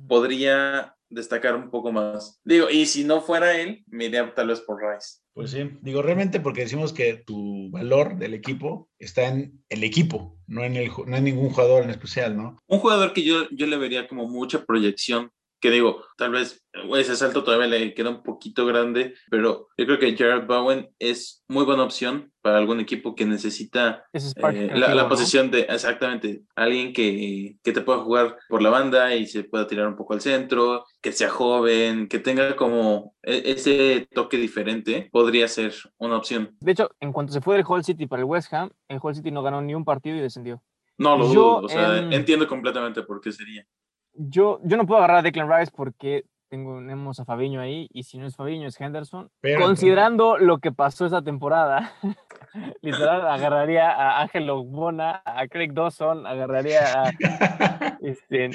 podría 0.07 0.95
destacar 1.09 1.55
un 1.55 1.71
poco 1.71 1.91
más. 1.91 2.39
Digo, 2.43 2.69
y 2.69 2.85
si 2.85 3.03
no 3.03 3.21
fuera 3.21 3.59
él, 3.59 3.83
me 3.87 4.05
iría 4.05 4.33
tal 4.35 4.47
vez 4.47 4.61
por 4.61 4.81
Rice. 4.81 5.19
Pues 5.33 5.49
sí, 5.49 5.71
digo, 5.81 6.03
realmente 6.03 6.39
porque 6.39 6.61
decimos 6.61 6.93
que 6.93 7.23
tu 7.25 7.71
valor 7.71 8.17
del 8.17 8.35
equipo 8.35 8.87
está 8.99 9.27
en 9.27 9.63
el 9.69 9.83
equipo, 9.83 10.37
no 10.45 10.63
en, 10.63 10.75
el, 10.75 10.91
no 11.07 11.17
en 11.17 11.23
ningún 11.23 11.49
jugador 11.49 11.83
en 11.83 11.89
especial, 11.89 12.37
¿no? 12.37 12.59
Un 12.67 12.79
jugador 12.79 13.13
que 13.13 13.23
yo, 13.23 13.47
yo 13.49 13.65
le 13.65 13.77
vería 13.77 14.07
como 14.07 14.27
mucha 14.27 14.63
proyección, 14.63 15.31
que 15.63 15.71
digo, 15.71 16.03
tal 16.17 16.31
vez 16.31 16.61
ese 16.97 17.15
salto 17.15 17.41
todavía 17.41 17.67
le 17.67 17.93
queda 17.93 18.09
un 18.09 18.21
poquito 18.21 18.65
grande, 18.65 19.13
pero 19.31 19.69
yo 19.77 19.85
creo 19.85 19.97
que 19.97 20.17
Jared 20.17 20.45
Bowen 20.45 20.89
es 20.99 21.41
muy 21.47 21.63
buena 21.63 21.83
opción 21.83 22.33
para 22.41 22.57
algún 22.57 22.81
equipo 22.81 23.15
que 23.15 23.25
necesita 23.25 24.03
Spark 24.13 24.57
eh, 24.57 24.59
la, 24.63 24.73
creativo, 24.73 24.95
la 24.97 25.03
¿no? 25.03 25.07
posición 25.07 25.51
de, 25.51 25.61
exactamente, 25.61 26.41
alguien 26.53 26.91
que, 26.91 27.55
que 27.63 27.71
te 27.71 27.79
pueda 27.79 27.99
jugar 27.99 28.37
por 28.49 28.61
la 28.61 28.71
banda 28.71 29.15
y 29.15 29.25
se 29.25 29.45
pueda 29.45 29.65
tirar 29.65 29.87
un 29.87 29.95
poco 29.95 30.13
al 30.13 30.19
centro, 30.19 30.83
que 31.01 31.13
sea 31.13 31.29
joven, 31.29 32.09
que 32.09 32.19
tenga 32.19 32.57
como 32.57 33.15
e- 33.23 33.43
ese 33.45 34.05
toque 34.13 34.35
diferente, 34.35 35.07
podría 35.13 35.47
ser 35.47 35.73
una 35.97 36.17
opción. 36.17 36.57
De 36.59 36.73
hecho, 36.73 36.89
en 36.99 37.13
cuanto 37.13 37.31
se 37.31 37.39
fue 37.39 37.55
del 37.55 37.65
Hull 37.65 37.85
City 37.85 38.05
para 38.05 38.21
el 38.21 38.25
West 38.25 38.53
Ham, 38.53 38.69
el 38.89 38.99
Hull 39.01 39.15
City 39.15 39.31
no 39.31 39.43
ganó 39.43 39.61
ni 39.61 39.75
un 39.75 39.85
partido 39.85 40.17
y 40.17 40.19
descendió. 40.19 40.61
No 40.97 41.17
lo 41.17 41.25
dudo, 41.25 41.55
o 41.59 41.69
sea, 41.69 41.99
em, 41.99 42.11
entiendo 42.11 42.49
completamente 42.49 43.01
por 43.03 43.21
qué 43.21 43.31
sería. 43.31 43.65
Yo, 44.13 44.59
yo 44.63 44.77
no 44.77 44.85
puedo 44.85 44.99
agarrar 44.99 45.17
a 45.17 45.21
Declan 45.21 45.49
Rice 45.51 45.71
porque 45.75 46.25
tenemos 46.53 47.19
a 47.19 47.25
Fabiño 47.25 47.61
ahí 47.61 47.87
y 47.91 48.03
si 48.03 48.19
no 48.19 48.27
es 48.27 48.35
Fabiño 48.35 48.67
es 48.67 48.79
Henderson. 48.79 49.31
Pero 49.41 49.65
Considerando 49.65 50.37
lo 50.37 50.59
que 50.59 50.71
pasó 50.71 51.07
esa 51.07 51.23
temporada, 51.23 51.93
literal 52.81 53.27
agarraría 53.27 53.89
a 53.89 54.21
Ángel 54.21 54.47
Ogbona, 54.51 55.23
a 55.25 55.47
Craig 55.47 55.73
Dawson, 55.73 56.27
agarraría 56.27 57.05
a 57.05 57.97
este, 58.01 58.51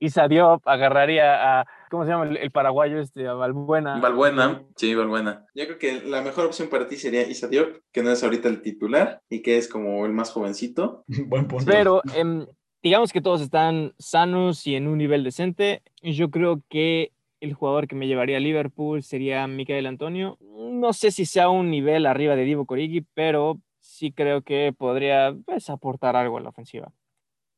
Issa 0.00 0.26
Diop, 0.26 0.66
agarraría 0.66 1.60
a, 1.60 1.66
¿cómo 1.92 2.04
se 2.04 2.10
llama 2.10 2.24
el, 2.24 2.38
el 2.38 2.50
paraguayo 2.50 2.98
este? 2.98 3.28
A 3.28 3.34
Valbuena. 3.34 4.00
Valbuena, 4.00 4.64
sí, 4.74 4.92
Valbuena. 4.92 5.46
Yo 5.54 5.66
creo 5.66 5.78
que 5.78 6.00
la 6.02 6.22
mejor 6.22 6.46
opción 6.46 6.68
para 6.68 6.88
ti 6.88 6.96
sería 6.96 7.22
Issa 7.22 7.46
Diop, 7.46 7.76
que 7.92 8.02
no 8.02 8.10
es 8.10 8.24
ahorita 8.24 8.48
el 8.48 8.62
titular 8.62 9.20
y 9.30 9.42
que 9.42 9.58
es 9.58 9.68
como 9.68 10.04
el 10.06 10.12
más 10.12 10.32
jovencito. 10.32 11.04
Buen 11.28 11.46
punto. 11.46 11.66
Pero 11.70 12.02
em, 12.16 12.46
digamos 12.82 13.12
que 13.12 13.20
todos 13.20 13.40
están 13.40 13.94
sanos 13.98 14.66
y 14.66 14.74
en 14.74 14.88
un 14.88 14.98
nivel 14.98 15.24
decente. 15.24 15.82
Yo 16.02 16.30
creo 16.30 16.62
que 16.68 17.12
el 17.40 17.54
jugador 17.54 17.88
que 17.88 17.96
me 17.96 18.06
llevaría 18.06 18.36
a 18.36 18.40
Liverpool 18.40 19.02
sería 19.02 19.46
Micael 19.46 19.86
Antonio. 19.86 20.38
No 20.40 20.92
sé 20.92 21.10
si 21.10 21.24
sea 21.26 21.48
un 21.48 21.70
nivel 21.70 22.06
arriba 22.06 22.36
de 22.36 22.44
Divo 22.44 22.66
Corigi, 22.66 23.04
pero 23.14 23.60
sí 23.80 24.12
creo 24.12 24.42
que 24.42 24.72
podría 24.76 25.34
pues, 25.44 25.70
aportar 25.70 26.16
algo 26.16 26.38
a 26.38 26.40
la 26.40 26.50
ofensiva. 26.50 26.92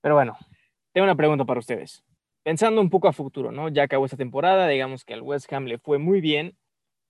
Pero 0.00 0.14
bueno, 0.14 0.36
tengo 0.92 1.04
una 1.04 1.16
pregunta 1.16 1.44
para 1.44 1.60
ustedes. 1.60 2.04
Pensando 2.42 2.80
un 2.80 2.90
poco 2.90 3.08
a 3.08 3.12
futuro, 3.12 3.52
¿no? 3.52 3.68
Ya 3.68 3.84
acabó 3.84 4.04
esta 4.04 4.18
temporada, 4.18 4.68
digamos 4.68 5.04
que 5.04 5.14
al 5.14 5.22
West 5.22 5.50
Ham 5.52 5.64
le 5.64 5.78
fue 5.78 5.98
muy 5.98 6.20
bien. 6.20 6.56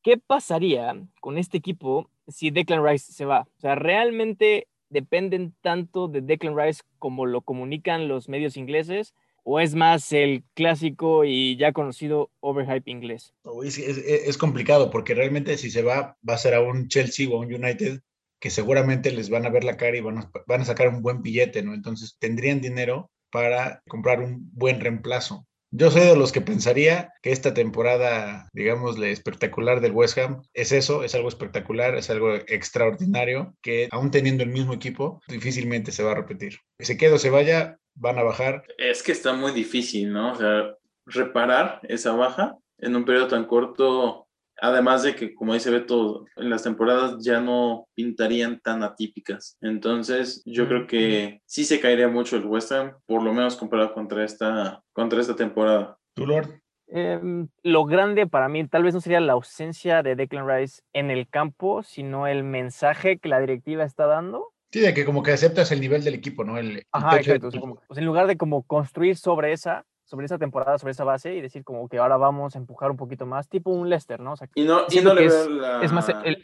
¿Qué 0.03 0.19
pasaría 0.19 0.95
con 1.21 1.39
este 1.39 1.59
equipo 1.59 2.11
si 2.29 2.51
Declan 2.51 2.85
Rice 2.85 3.13
se 3.13 3.25
va? 3.25 3.49
O 3.57 3.61
sea, 3.61 3.75
¿realmente 3.75 4.69
dependen 4.95 5.55
tanto 5.61 6.09
de 6.09 6.23
Declan 6.23 6.57
Rice 6.57 6.83
como 6.99 7.27
lo 7.27 7.43
comunican 7.43 8.09
los 8.09 8.29
medios 8.31 8.57
ingleses? 8.57 9.13
¿O 9.43 9.61
es 9.61 9.75
más 9.75 10.11
el 10.13 10.43
clásico 10.55 11.25
y 11.27 11.57
ya 11.59 11.73
conocido 11.73 12.31
overhype 12.41 12.91
inglés? 12.91 13.35
Es- 13.63 13.77
es 13.79 14.39
complicado 14.39 14.91
porque 14.91 15.15
realmente 15.15 15.59
si 15.59 15.71
se 15.71 15.83
va, 15.83 16.17
va 16.27 16.35
a 16.35 16.39
ser 16.39 16.55
a 16.55 16.63
un 16.63 16.89
Chelsea 16.89 17.29
o 17.29 17.37
a 17.37 17.41
un 17.41 17.53
United 17.53 18.01
que 18.41 18.49
seguramente 18.51 19.11
les 19.11 19.29
van 19.29 19.45
a 19.45 19.51
ver 19.51 19.65
la 19.65 19.77
cara 19.77 19.97
y 19.97 20.01
van 20.01 20.19
a, 20.19 20.31
van 20.47 20.63
a 20.63 20.65
sacar 20.65 20.89
un 20.89 21.03
buen 21.03 21.21
billete, 21.23 21.63
¿no? 21.63 21.75
Entonces 21.75 22.17
tendrían 22.19 22.61
dinero 22.63 23.11
para 23.31 23.83
comprar 23.89 24.21
un 24.21 24.51
buen 24.55 24.81
reemplazo. 24.81 25.47
Yo 25.77 25.91
soy 25.91 26.03
de 26.03 26.17
los 26.17 26.31
que 26.31 26.41
pensaría 26.41 27.13
que 27.21 27.33
esta 27.33 27.53
temporada, 27.53 28.49
digámosle, 28.53 29.11
espectacular 29.11 29.81
del 29.81 29.91
West 29.91 30.17
Ham 30.19 30.43
es 30.53 30.71
eso, 30.71 31.03
es 31.03 31.17
algo 31.17 31.27
espectacular, 31.27 31.97
es 31.97 32.11
algo 32.11 32.33
extraordinario, 32.33 33.57
que 33.61 33.89
aún 33.91 34.13
teniendo 34.13 34.45
el 34.45 34.51
mismo 34.51 34.73
equipo, 34.73 35.21
difícilmente 35.27 35.91
se 35.91 36.05
va 36.05 36.13
a 36.13 36.15
repetir. 36.15 36.59
Que 36.79 36.85
se 36.85 36.97
quede 36.97 37.15
o 37.15 37.19
se 37.19 37.31
vaya, 37.31 37.77
van 37.97 38.21
a 38.21 38.23
bajar. 38.23 38.63
Es 38.79 39.03
que 39.03 39.11
está 39.11 39.33
muy 39.33 39.51
difícil, 39.51 40.13
¿no? 40.13 40.35
O 40.35 40.37
sea, 40.37 40.77
reparar 41.07 41.81
esa 41.89 42.13
baja 42.13 42.57
en 42.79 42.95
un 42.95 43.05
periodo 43.05 43.27
tan 43.27 43.45
corto, 43.47 44.24
además 44.65 45.03
de 45.03 45.15
que, 45.15 45.35
como 45.35 45.55
dice 45.55 45.71
Beto, 45.71 46.25
en 46.37 46.51
las 46.51 46.63
temporadas 46.63 47.17
ya 47.23 47.41
no 47.41 47.87
pintarían 47.95 48.61
tan 48.61 48.83
atípicas. 48.83 49.57
Entonces, 49.61 50.43
yo 50.47 50.67
creo 50.67 50.87
que 50.87 51.41
sí 51.47 51.65
se 51.65 51.81
caería 51.81 52.09
mucho 52.09 52.37
el 52.37 52.47
West 52.47 52.73
Ham, 52.73 52.95
por 53.07 53.23
lo 53.23 53.33
menos 53.33 53.57
comparado 53.57 53.93
contra 53.93 54.25
esta, 54.25 54.83
contra 54.93 55.21
esta 55.21 55.37
temporada. 55.37 55.99
¿Tú, 56.15 56.27
Lord? 56.27 56.49
Em, 56.87 57.49
lo 57.63 57.85
grande 57.85 58.27
para 58.27 58.49
mí 58.49 58.67
tal 58.69 58.83
vez 58.83 58.95
no 58.95 59.01
sería 59.01 59.21
la 59.21 59.33
ausencia 59.33 60.03
de 60.03 60.17
Declan 60.17 60.49
Rice 60.49 60.83
en 60.93 61.11
el 61.11 61.29
campo, 61.29 61.83
sino 61.83 62.27
el 62.27 62.45
mensaje 62.45 63.19
que 63.19 63.29
la 63.29 63.41
directiva 63.41 63.85
está 63.85 64.07
dando. 64.07 64.53
Sí, 64.71 64.81
de 64.81 64.93
que 64.93 65.05
como 65.05 65.23
que 65.23 65.33
aceptas 65.33 65.71
el 65.73 65.81
nivel 65.81 66.03
del 66.05 66.15
equipo, 66.15 66.45
¿no? 66.45 66.59
El, 66.59 66.79
el 66.79 66.87
Ajá, 66.93 67.15
de 67.17 67.21
exacto. 67.21 67.61
como- 67.61 67.77
sea, 67.91 68.01
en 68.01 68.05
lugar 68.07 68.27
de 68.27 68.37
como 68.37 68.63
construir 68.65 69.17
sobre 69.17 69.53
esa, 69.53 69.85
sobre 70.15 70.27
esa 70.27 70.39
temporada, 70.39 70.79
sobre 70.79 70.93
esa 70.93 71.03
base 71.03 71.35
y 71.35 71.41
decir 71.41 71.65
como 71.65 71.89
que 71.89 71.99
ahora 71.99 72.17
vamos 72.17 72.55
a 72.55 72.59
empujar 72.59 72.89
un 72.89 72.97
poquito 72.97 73.27
más, 73.27 73.49
tipo 73.49 73.71
un 73.71 73.89
Leicester, 73.89 74.21
¿no? 74.21 74.35
y 74.55 74.63
no, 74.63 74.83
y 74.89 75.01
no 75.01 75.13
le 75.13 75.27
veo 75.27 75.49
la, 75.49 75.81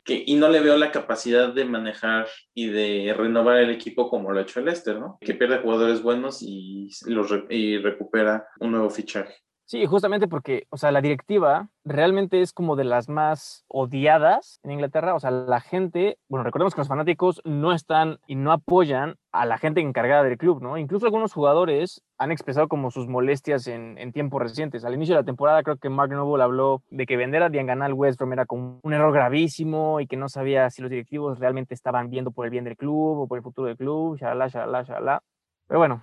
y 0.07 0.35
no 0.35 0.49
le 0.49 0.61
veo 0.61 0.77
la 0.77 0.91
capacidad 0.91 1.53
de 1.53 1.65
manejar 1.65 2.27
y 2.53 2.69
de 2.69 3.15
renovar 3.17 3.59
el 3.59 3.71
equipo 3.71 4.11
como 4.11 4.33
lo 4.33 4.41
ha 4.41 4.43
hecho 4.43 4.59
el 4.59 4.67
Leicester, 4.67 4.99
¿no? 4.99 5.19
Que 5.21 5.35
pierde 5.35 5.59
jugadores 5.59 6.03
buenos 6.03 6.43
y, 6.43 6.91
los, 7.07 7.33
y 7.49 7.79
recupera 7.79 8.49
un 8.59 8.73
nuevo 8.73 8.91
fichaje. 8.91 9.37
Sí, 9.71 9.87
justamente 9.87 10.27
porque, 10.27 10.67
o 10.71 10.77
sea, 10.77 10.91
la 10.91 11.01
directiva 11.01 11.69
realmente 11.85 12.41
es 12.41 12.53
como 12.53 12.75
de 12.75 12.83
las 12.83 13.09
más 13.09 13.65
odiadas 13.69 14.59
en 14.65 14.73
Inglaterra. 14.73 15.15
O 15.15 15.21
sea, 15.21 15.31
la 15.31 15.61
gente, 15.61 16.19
bueno, 16.29 16.43
recordemos 16.43 16.75
que 16.75 16.81
los 16.81 16.89
fanáticos 16.89 17.41
no 17.45 17.73
están 17.73 18.19
y 18.27 18.35
no 18.35 18.51
apoyan 18.51 19.15
a 19.31 19.47
la 19.47 19.59
gente 19.59 19.81
encargada 19.81 20.25
del 20.25 20.39
club, 20.39 20.61
¿no? 20.61 20.77
Incluso 20.77 21.07
algunos 21.07 21.33
jugadores 21.33 22.03
han 22.19 22.33
expresado 22.33 22.67
como 22.67 22.91
sus 22.91 23.07
molestias 23.07 23.69
en, 23.69 23.97
en 23.99 24.11
tiempos 24.11 24.43
recientes. 24.43 24.85
Al 24.85 24.95
inicio 24.95 25.15
de 25.15 25.21
la 25.21 25.25
temporada 25.25 25.63
creo 25.63 25.77
que 25.77 25.89
Mark 25.89 26.11
Noble 26.11 26.43
habló 26.43 26.83
de 26.91 27.07
que 27.07 27.17
vender 27.17 27.45
a 27.45 27.49
Diangana 27.49 27.87
al 27.87 27.93
West 27.93 28.19
Brom 28.19 28.33
era 28.33 28.47
como 28.47 28.81
un 28.83 28.93
error 28.93 29.13
gravísimo 29.13 30.01
y 30.01 30.09
que 30.09 30.17
no 30.17 30.29
sabía 30.29 30.69
si 30.71 30.83
los 30.83 30.91
directivos 30.91 31.39
realmente 31.39 31.75
estaban 31.75 32.11
viendo 32.11 32.33
por 32.33 32.45
el 32.45 32.51
bien 32.51 32.65
del 32.65 32.77
club 32.77 33.21
o 33.21 33.29
por 33.29 33.39
el 33.39 33.45
futuro 33.45 33.69
del 33.69 33.77
club, 33.77 34.19
shalala, 34.19 34.49
shalala, 34.49 34.83
shalala. 34.83 35.23
Pero 35.69 35.79
bueno, 35.79 36.03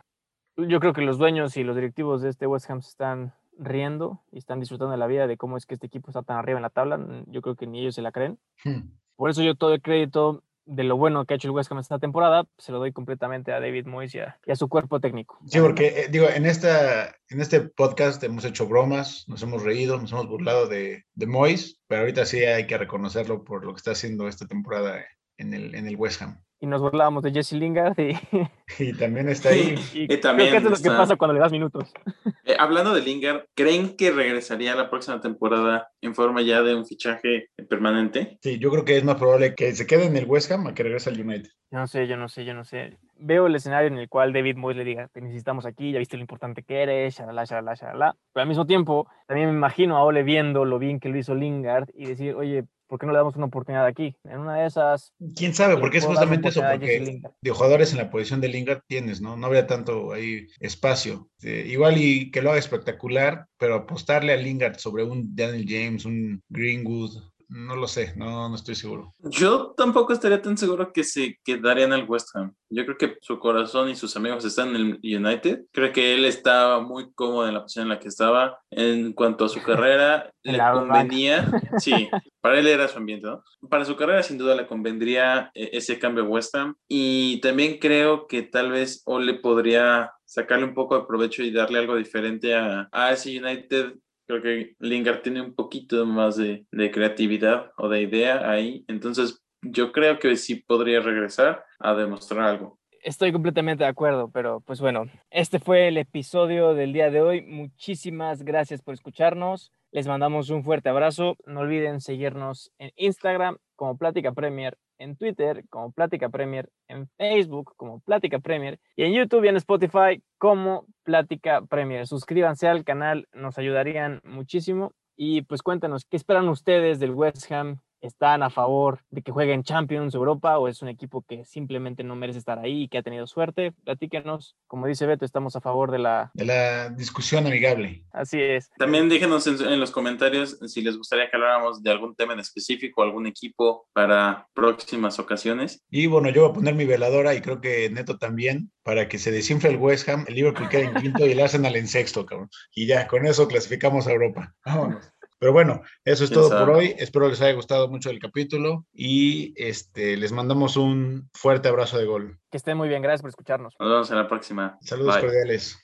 yo 0.56 0.80
creo 0.80 0.94
que 0.94 1.02
los 1.02 1.18
dueños 1.18 1.58
y 1.58 1.66
los 1.66 1.76
directivos 1.76 2.22
de 2.22 2.30
este 2.30 2.48
West 2.48 2.70
Ham 2.70 2.78
están 2.78 3.34
riendo 3.58 4.22
y 4.32 4.38
están 4.38 4.60
disfrutando 4.60 4.92
de 4.92 4.98
la 4.98 5.08
vida 5.08 5.28
de 5.28 5.38
cómo 5.38 5.58
es 5.58 5.66
que 5.66 5.74
este 5.74 5.88
equipo 5.88 6.10
está 6.10 6.24
tan 6.24 6.38
arriba 6.38 6.60
en 6.60 6.64
la 6.64 6.70
tabla. 6.70 7.00
Yo 7.28 7.42
creo 7.42 7.56
que 7.56 7.68
ni 7.68 7.82
ellos 7.82 7.96
se 7.96 8.02
la 8.02 8.12
creen. 8.12 8.40
Hmm. 8.64 8.90
Por 9.16 9.30
eso 9.30 9.42
yo 9.42 9.56
todo 9.56 9.74
el 9.74 9.82
crédito 9.82 10.44
de 10.66 10.84
lo 10.84 10.98
bueno 10.98 11.26
que 11.26 11.34
ha 11.34 11.38
hecho 11.38 11.48
el 11.48 11.54
West 11.54 11.72
Ham 11.72 11.80
esta 11.80 11.98
temporada 11.98 12.46
se 12.58 12.74
lo 12.74 12.80
doy 12.80 12.92
completamente 12.92 13.54
a 13.54 13.62
David 13.62 13.86
Moyes 13.86 14.16
y 14.16 14.20
a, 14.20 14.56
su 14.56 14.68
cuerpo 14.68 15.00
técnico. 15.00 15.40
Sí, 15.48 15.60
porque 15.60 15.88
eh, 15.88 16.08
digo, 16.12 16.28
en, 16.30 16.46
esta, 16.46 17.16
en 17.30 17.40
este 17.40 17.62
podcast 17.62 18.22
hemos 18.24 18.44
hecho 18.44 18.68
bromas, 18.68 19.24
nos 19.28 19.42
hemos 19.44 19.64
reído, 19.64 19.98
nos 19.98 20.12
hemos 20.12 20.28
burlado 20.28 20.68
de, 20.68 21.06
de 21.16 21.26
Moyes, 21.26 21.80
pero 21.88 22.02
ahorita 22.02 22.26
sí 22.26 22.40
hay 22.44 22.68
que 22.68 22.78
reconocerlo 22.78 23.46
por 23.46 23.66
lo 23.66 23.74
que 23.74 23.78
está 23.78 23.92
haciendo 23.92 24.28
esta 24.28 24.46
temporada 24.46 25.06
en 25.38 25.54
el, 25.54 25.74
en 25.74 25.88
el 25.88 25.96
West 25.96 26.22
Ham 26.22 26.44
y 26.60 26.68
nos 26.68 26.82
burlábamos 26.82 27.24
de 27.24 27.32
Jesse 27.32 27.54
Lingard 27.54 28.00
y, 28.00 28.14
y 28.80 28.94
también 28.94 29.30
está 29.30 29.50
ahí. 29.50 29.76
y, 29.94 30.18
también 30.18 30.50
creo 30.50 30.62
que 30.62 30.74
es 30.74 30.84
lo 30.84 30.92
que 30.92 30.98
pasa 30.98 31.16
cuando 31.16 31.34
le 31.34 31.40
das 31.40 31.52
minutos. 31.52 31.94
Eh, 32.44 32.56
hablando 32.58 32.94
de 32.94 33.02
Lingard, 33.02 33.44
¿creen 33.56 33.98
que 33.98 34.10
regresaría 34.10 34.74
la 34.74 34.90
próxima 34.90 35.20
temporada 35.20 35.90
en 36.00 36.16
forma 36.16 36.42
ya 36.42 36.62
de 36.62 36.76
un 36.76 36.86
fichaje 36.86 37.50
permanente? 37.70 38.38
Sí, 38.42 38.58
yo 38.58 38.72
creo 38.72 38.86
que 38.86 38.96
es 38.96 39.04
más 39.04 39.18
probable 39.18 39.54
que 39.54 39.76
se 39.76 39.86
quede 39.86 40.06
en 40.06 40.16
el 40.16 40.24
West 40.24 40.50
Ham 40.50 40.66
a 40.66 40.74
que 40.74 40.84
regrese 40.84 41.10
al 41.10 41.20
United. 41.20 41.50
Yo 41.70 41.80
no 41.80 41.88
sé, 41.88 42.08
yo 42.08 42.16
no 42.16 42.30
sé, 42.30 42.46
yo 42.46 42.54
no 42.54 42.64
sé. 42.64 42.98
Veo 43.18 43.48
el 43.48 43.56
escenario 43.56 43.90
en 43.90 43.98
el 43.98 44.08
cual 44.08 44.32
David 44.32 44.56
Moyes 44.56 44.78
le 44.78 44.86
diga, 44.86 45.10
te 45.10 45.20
necesitamos 45.20 45.66
aquí, 45.66 45.92
ya 45.92 46.00
viste 46.00 46.16
lo 46.16 46.22
importante 46.22 46.64
que 46.64 46.84
eres, 46.84 47.16
shalala, 47.16 47.44
shalala, 47.44 47.74
shalala. 47.74 48.16
Pero 48.32 48.44
al 48.44 48.48
mismo 48.48 48.66
tiempo, 48.66 49.10
también 49.28 49.50
me 49.50 49.56
imagino 49.56 49.98
a 49.98 50.04
Ole 50.06 50.24
viendo 50.24 50.64
lo 50.64 50.80
bien 50.80 51.02
que 51.02 51.10
lo 51.10 51.18
hizo 51.18 51.36
Lingard 51.36 51.90
y 51.94 52.06
decir, 52.06 52.34
oye, 52.36 52.64
¿por 52.88 53.00
qué 53.00 53.06
no 53.06 53.12
le 53.12 53.18
damos 53.18 53.36
una 53.36 53.46
oportunidad 53.46 53.86
aquí? 53.86 54.16
En 54.24 54.40
una 54.40 54.56
de 54.56 54.68
esas. 54.68 55.14
Quién 55.36 55.54
sabe, 55.54 55.78
porque 55.78 56.00
es 56.00 56.06
justamente 56.06 56.50
eso, 56.50 56.62
porque 56.62 57.22
de 57.42 57.52
jugadores 57.52 57.92
en 57.92 57.98
la 57.98 58.10
posición 58.10 58.42
de 58.42 58.48
Lingard 58.48 58.82
tienes, 58.88 59.22
¿no? 59.22 59.38
No 59.38 59.46
habría 59.48 59.68
tanto 59.68 60.14
ahí 60.14 60.48
espacio. 60.60 61.30
Eh, 61.44 61.66
igual 61.68 61.98
y 61.98 62.32
que 62.32 62.42
lo 62.42 62.50
haga 62.50 62.60
espectacular, 62.60 63.46
pero 63.58 63.76
apostarle 63.76 64.34
a 64.34 64.38
Lingard 64.38 64.78
sobre 64.78 65.04
un 65.04 65.36
Daniel 65.36 65.66
James, 65.68 66.06
un 66.06 66.42
Greenwood, 66.50 67.12
no 67.50 67.76
lo 67.78 67.88
sé, 67.88 68.14
no, 68.18 68.50
no 68.50 68.56
estoy 68.56 68.76
seguro. 68.76 69.14
Yo 69.20 69.74
tampoco 69.78 70.12
estaría 70.12 70.42
tan 70.42 70.58
seguro 70.58 70.92
que 70.92 71.04
se 71.04 71.40
quedaría 71.46 71.86
en 71.86 71.94
el 71.94 72.04
West 72.04 72.36
Ham. 72.36 72.54
Yo 72.70 72.84
creo 72.86 72.98
que 72.98 73.18
su 73.22 73.40
corazón 73.40 73.90
y 73.90 73.96
sus 73.96 74.18
amigos 74.18 74.44
están 74.44 74.76
en 74.76 75.00
el 75.02 75.18
United. 75.18 75.62
Creo 75.72 75.94
que 75.94 76.14
él 76.14 76.26
estaba 76.26 76.82
muy 76.82 77.14
cómodo 77.14 77.48
en 77.48 77.54
la 77.54 77.62
posición 77.62 77.84
en 77.84 77.90
la 77.90 78.00
que 78.00 78.10
estaba. 78.10 78.60
En 78.70 79.14
cuanto 79.14 79.46
a 79.46 79.50
su 79.50 79.62
carrera, 79.62 80.30
le 80.44 80.58
convenía. 80.58 81.50
Sí, 81.80 82.10
para 82.42 82.60
él 82.60 82.68
era 82.68 82.88
su 82.88 82.98
ambiente, 82.98 83.28
¿no? 83.28 83.44
Para 83.70 83.86
su 83.86 83.96
carrera, 83.96 84.24
sin 84.24 84.38
duda, 84.38 84.56
le 84.56 84.68
convendría 84.68 85.52
eh, 85.54 85.70
ese 85.74 86.00
cambio 86.00 86.24
a 86.24 86.28
West 86.28 86.56
Ham. 86.56 86.76
Y 86.88 87.40
también 87.42 87.78
creo 87.80 88.28
que 88.28 88.42
tal 88.42 88.72
vez 88.72 89.04
Ole 89.06 89.36
podría 89.36 90.12
sacarle 90.26 90.66
un 90.66 90.74
poco 90.74 90.98
de 90.98 91.06
provecho 91.06 91.44
y 91.44 91.52
darle 91.52 91.80
algo 91.80 91.96
diferente 91.96 92.56
a, 92.56 92.90
a 92.92 93.12
ese 93.12 93.38
United 93.40 93.94
Creo 94.28 94.42
que 94.42 94.76
Lingard 94.80 95.22
tiene 95.22 95.42
un 95.42 95.56
poquito 95.56 96.06
más 96.06 96.36
de, 96.36 96.66
creatividad 96.92 97.72
o 97.78 97.88
de 97.88 98.02
idea 98.02 98.50
ahí. 98.50 98.84
Entonces, 98.88 99.42
yo 99.62 99.92
creo 99.92 100.20
que 100.20 100.36
sí 100.36 100.56
podría 100.56 101.00
regresar 101.00 101.64
a 101.80 101.94
demostrar 101.94 102.42
algo. 102.42 102.78
Estoy 103.02 103.32
completamente 103.32 103.86
de 103.86 103.90
acuerdo, 103.90 104.30
pero 104.30 104.60
pues 104.60 104.82
bueno, 104.82 105.06
este 105.30 105.60
fue 105.60 105.88
el 105.88 105.98
episodio 105.98 106.74
del 106.74 106.92
día 106.92 107.10
de 107.10 107.22
hoy. 107.22 107.42
Muchísimas 107.42 108.44
gracias 108.44 108.82
por 108.82 108.94
escucharnos. 108.94 109.72
Les 109.92 110.08
mandamos 110.08 110.50
un 110.50 110.64
fuerte 110.64 110.90
abrazo. 110.90 111.38
No 111.46 111.62
olviden 111.62 112.02
seguirnos 112.02 112.72
en 112.80 112.92
Instagram 112.98 113.58
como 113.78 113.98
Plática 113.98 114.34
Premier 114.34 114.78
en 114.98 115.16
Twitter 115.16 115.64
como 115.70 115.92
Plática 115.92 116.28
Premier, 116.28 116.70
en 116.90 117.08
Facebook 117.18 117.74
como 117.78 118.02
Plática 118.02 118.40
Premier 118.40 118.80
y 118.98 119.04
en 119.04 119.14
YouTube 119.14 119.46
y 119.46 119.48
en 119.48 119.56
Spotify 119.56 120.22
como 120.38 120.86
Plática 121.04 121.62
Premier. 121.62 122.06
Suscríbanse 122.06 122.68
al 122.68 122.84
canal, 122.84 123.28
nos 123.32 123.58
ayudarían 123.58 124.20
muchísimo. 124.26 124.92
Y 125.16 125.44
pues 125.44 125.64
cuéntanos, 125.64 126.06
¿qué 126.06 126.18
esperan 126.18 126.50
ustedes 126.50 127.00
del 127.00 127.12
West 127.12 127.50
Ham? 127.52 127.80
Están 128.08 128.44
a 128.44 128.50
favor 128.50 129.00
de 129.10 129.22
que 129.22 129.32
jueguen 129.32 129.64
Champions 129.64 130.16
Europa 130.16 130.58
o 130.58 130.68
es 130.68 130.82
un 130.82 130.90
equipo 130.90 131.24
que 131.28 131.46
simplemente 131.46 132.04
no 132.04 132.16
merece 132.16 132.40
estar 132.40 132.60
ahí 132.60 132.84
y 132.84 132.88
que 132.88 132.98
ha 132.98 133.04
tenido 133.04 133.28
suerte? 133.28 133.74
Platíquenos. 133.84 134.56
Como 134.68 134.88
dice 134.88 135.06
Beto, 135.06 135.26
estamos 135.26 135.56
a 135.56 135.62
favor 135.62 135.92
de 135.92 136.00
la... 136.00 136.32
De 136.34 136.46
la 136.46 136.90
discusión 136.90 137.46
amigable. 137.48 138.04
Así 138.12 138.42
es. 138.42 138.70
También 138.78 139.10
déjenos 139.10 139.48
en, 139.48 139.80
los 139.80 139.92
comentarios 139.92 140.58
si 140.68 140.82
les 140.82 140.98
gustaría 140.98 141.30
que 141.30 141.38
habláramos 141.38 141.84
de 141.84 141.92
algún 141.92 142.16
tema 142.16 142.34
en 142.34 142.40
específico, 142.40 143.04
algún 143.04 143.28
equipo 143.28 143.88
para 143.94 144.48
próximas 144.54 145.20
ocasiones. 145.20 145.84
Y 145.90 146.08
bueno, 146.08 146.30
yo 146.30 146.44
voy 146.44 146.52
a 146.52 146.54
poner 146.54 146.76
mi 146.76 146.86
veladora 146.86 147.36
y 147.36 147.42
creo 147.42 147.62
que 147.62 147.90
Neto 147.90 148.18
también 148.18 148.72
para 148.88 149.10
que 149.10 149.20
se 149.20 149.32
desinfle 149.32 149.70
el 149.70 149.76
West 149.76 150.08
Ham, 150.08 150.24
el 150.30 150.36
Liverpool 150.36 150.70
quede 150.70 150.84
en 150.84 150.94
quinto 150.94 151.28
y 151.28 151.32
el 151.34 151.42
Arsenal 151.42 151.76
en 151.76 151.90
sexto, 151.90 152.26
cabrón. 152.26 152.50
Y 152.74 152.88
ya, 152.88 153.06
con 153.08 153.26
eso 153.26 153.46
clasificamos 153.48 154.08
a 154.08 154.14
Europa. 154.14 154.56
Vámonos. 154.66 155.12
Pero 155.40 155.54
bueno, 155.54 155.82
eso 156.04 156.24
es 156.24 156.32
todo 156.32 156.50
por 156.50 156.70
hoy. 156.70 156.96
Espero 156.98 157.30
les 157.30 157.42
haya 157.42 157.54
gustado 157.54 157.88
mucho 157.88 158.10
el 158.10 158.20
capítulo 158.20 158.86
y 158.92 159.54
este, 159.56 160.18
les 160.18 160.32
mandamos 160.32 160.78
un 160.78 161.30
fuerte 161.34 161.68
abrazo 161.68 161.98
de 161.98 162.06
gol. 162.06 162.40
Que 162.50 162.58
estén 162.58 162.78
muy 162.78 162.90
bien, 162.90 163.02
gracias 163.02 163.22
por 163.22 163.30
escucharnos. 163.30 163.76
Nos 163.80 163.90
vemos 163.90 164.12
en 164.12 164.18
la 164.18 164.28
próxima. 164.28 164.78
Saludos 164.82 165.18
cordiales. 165.18 165.78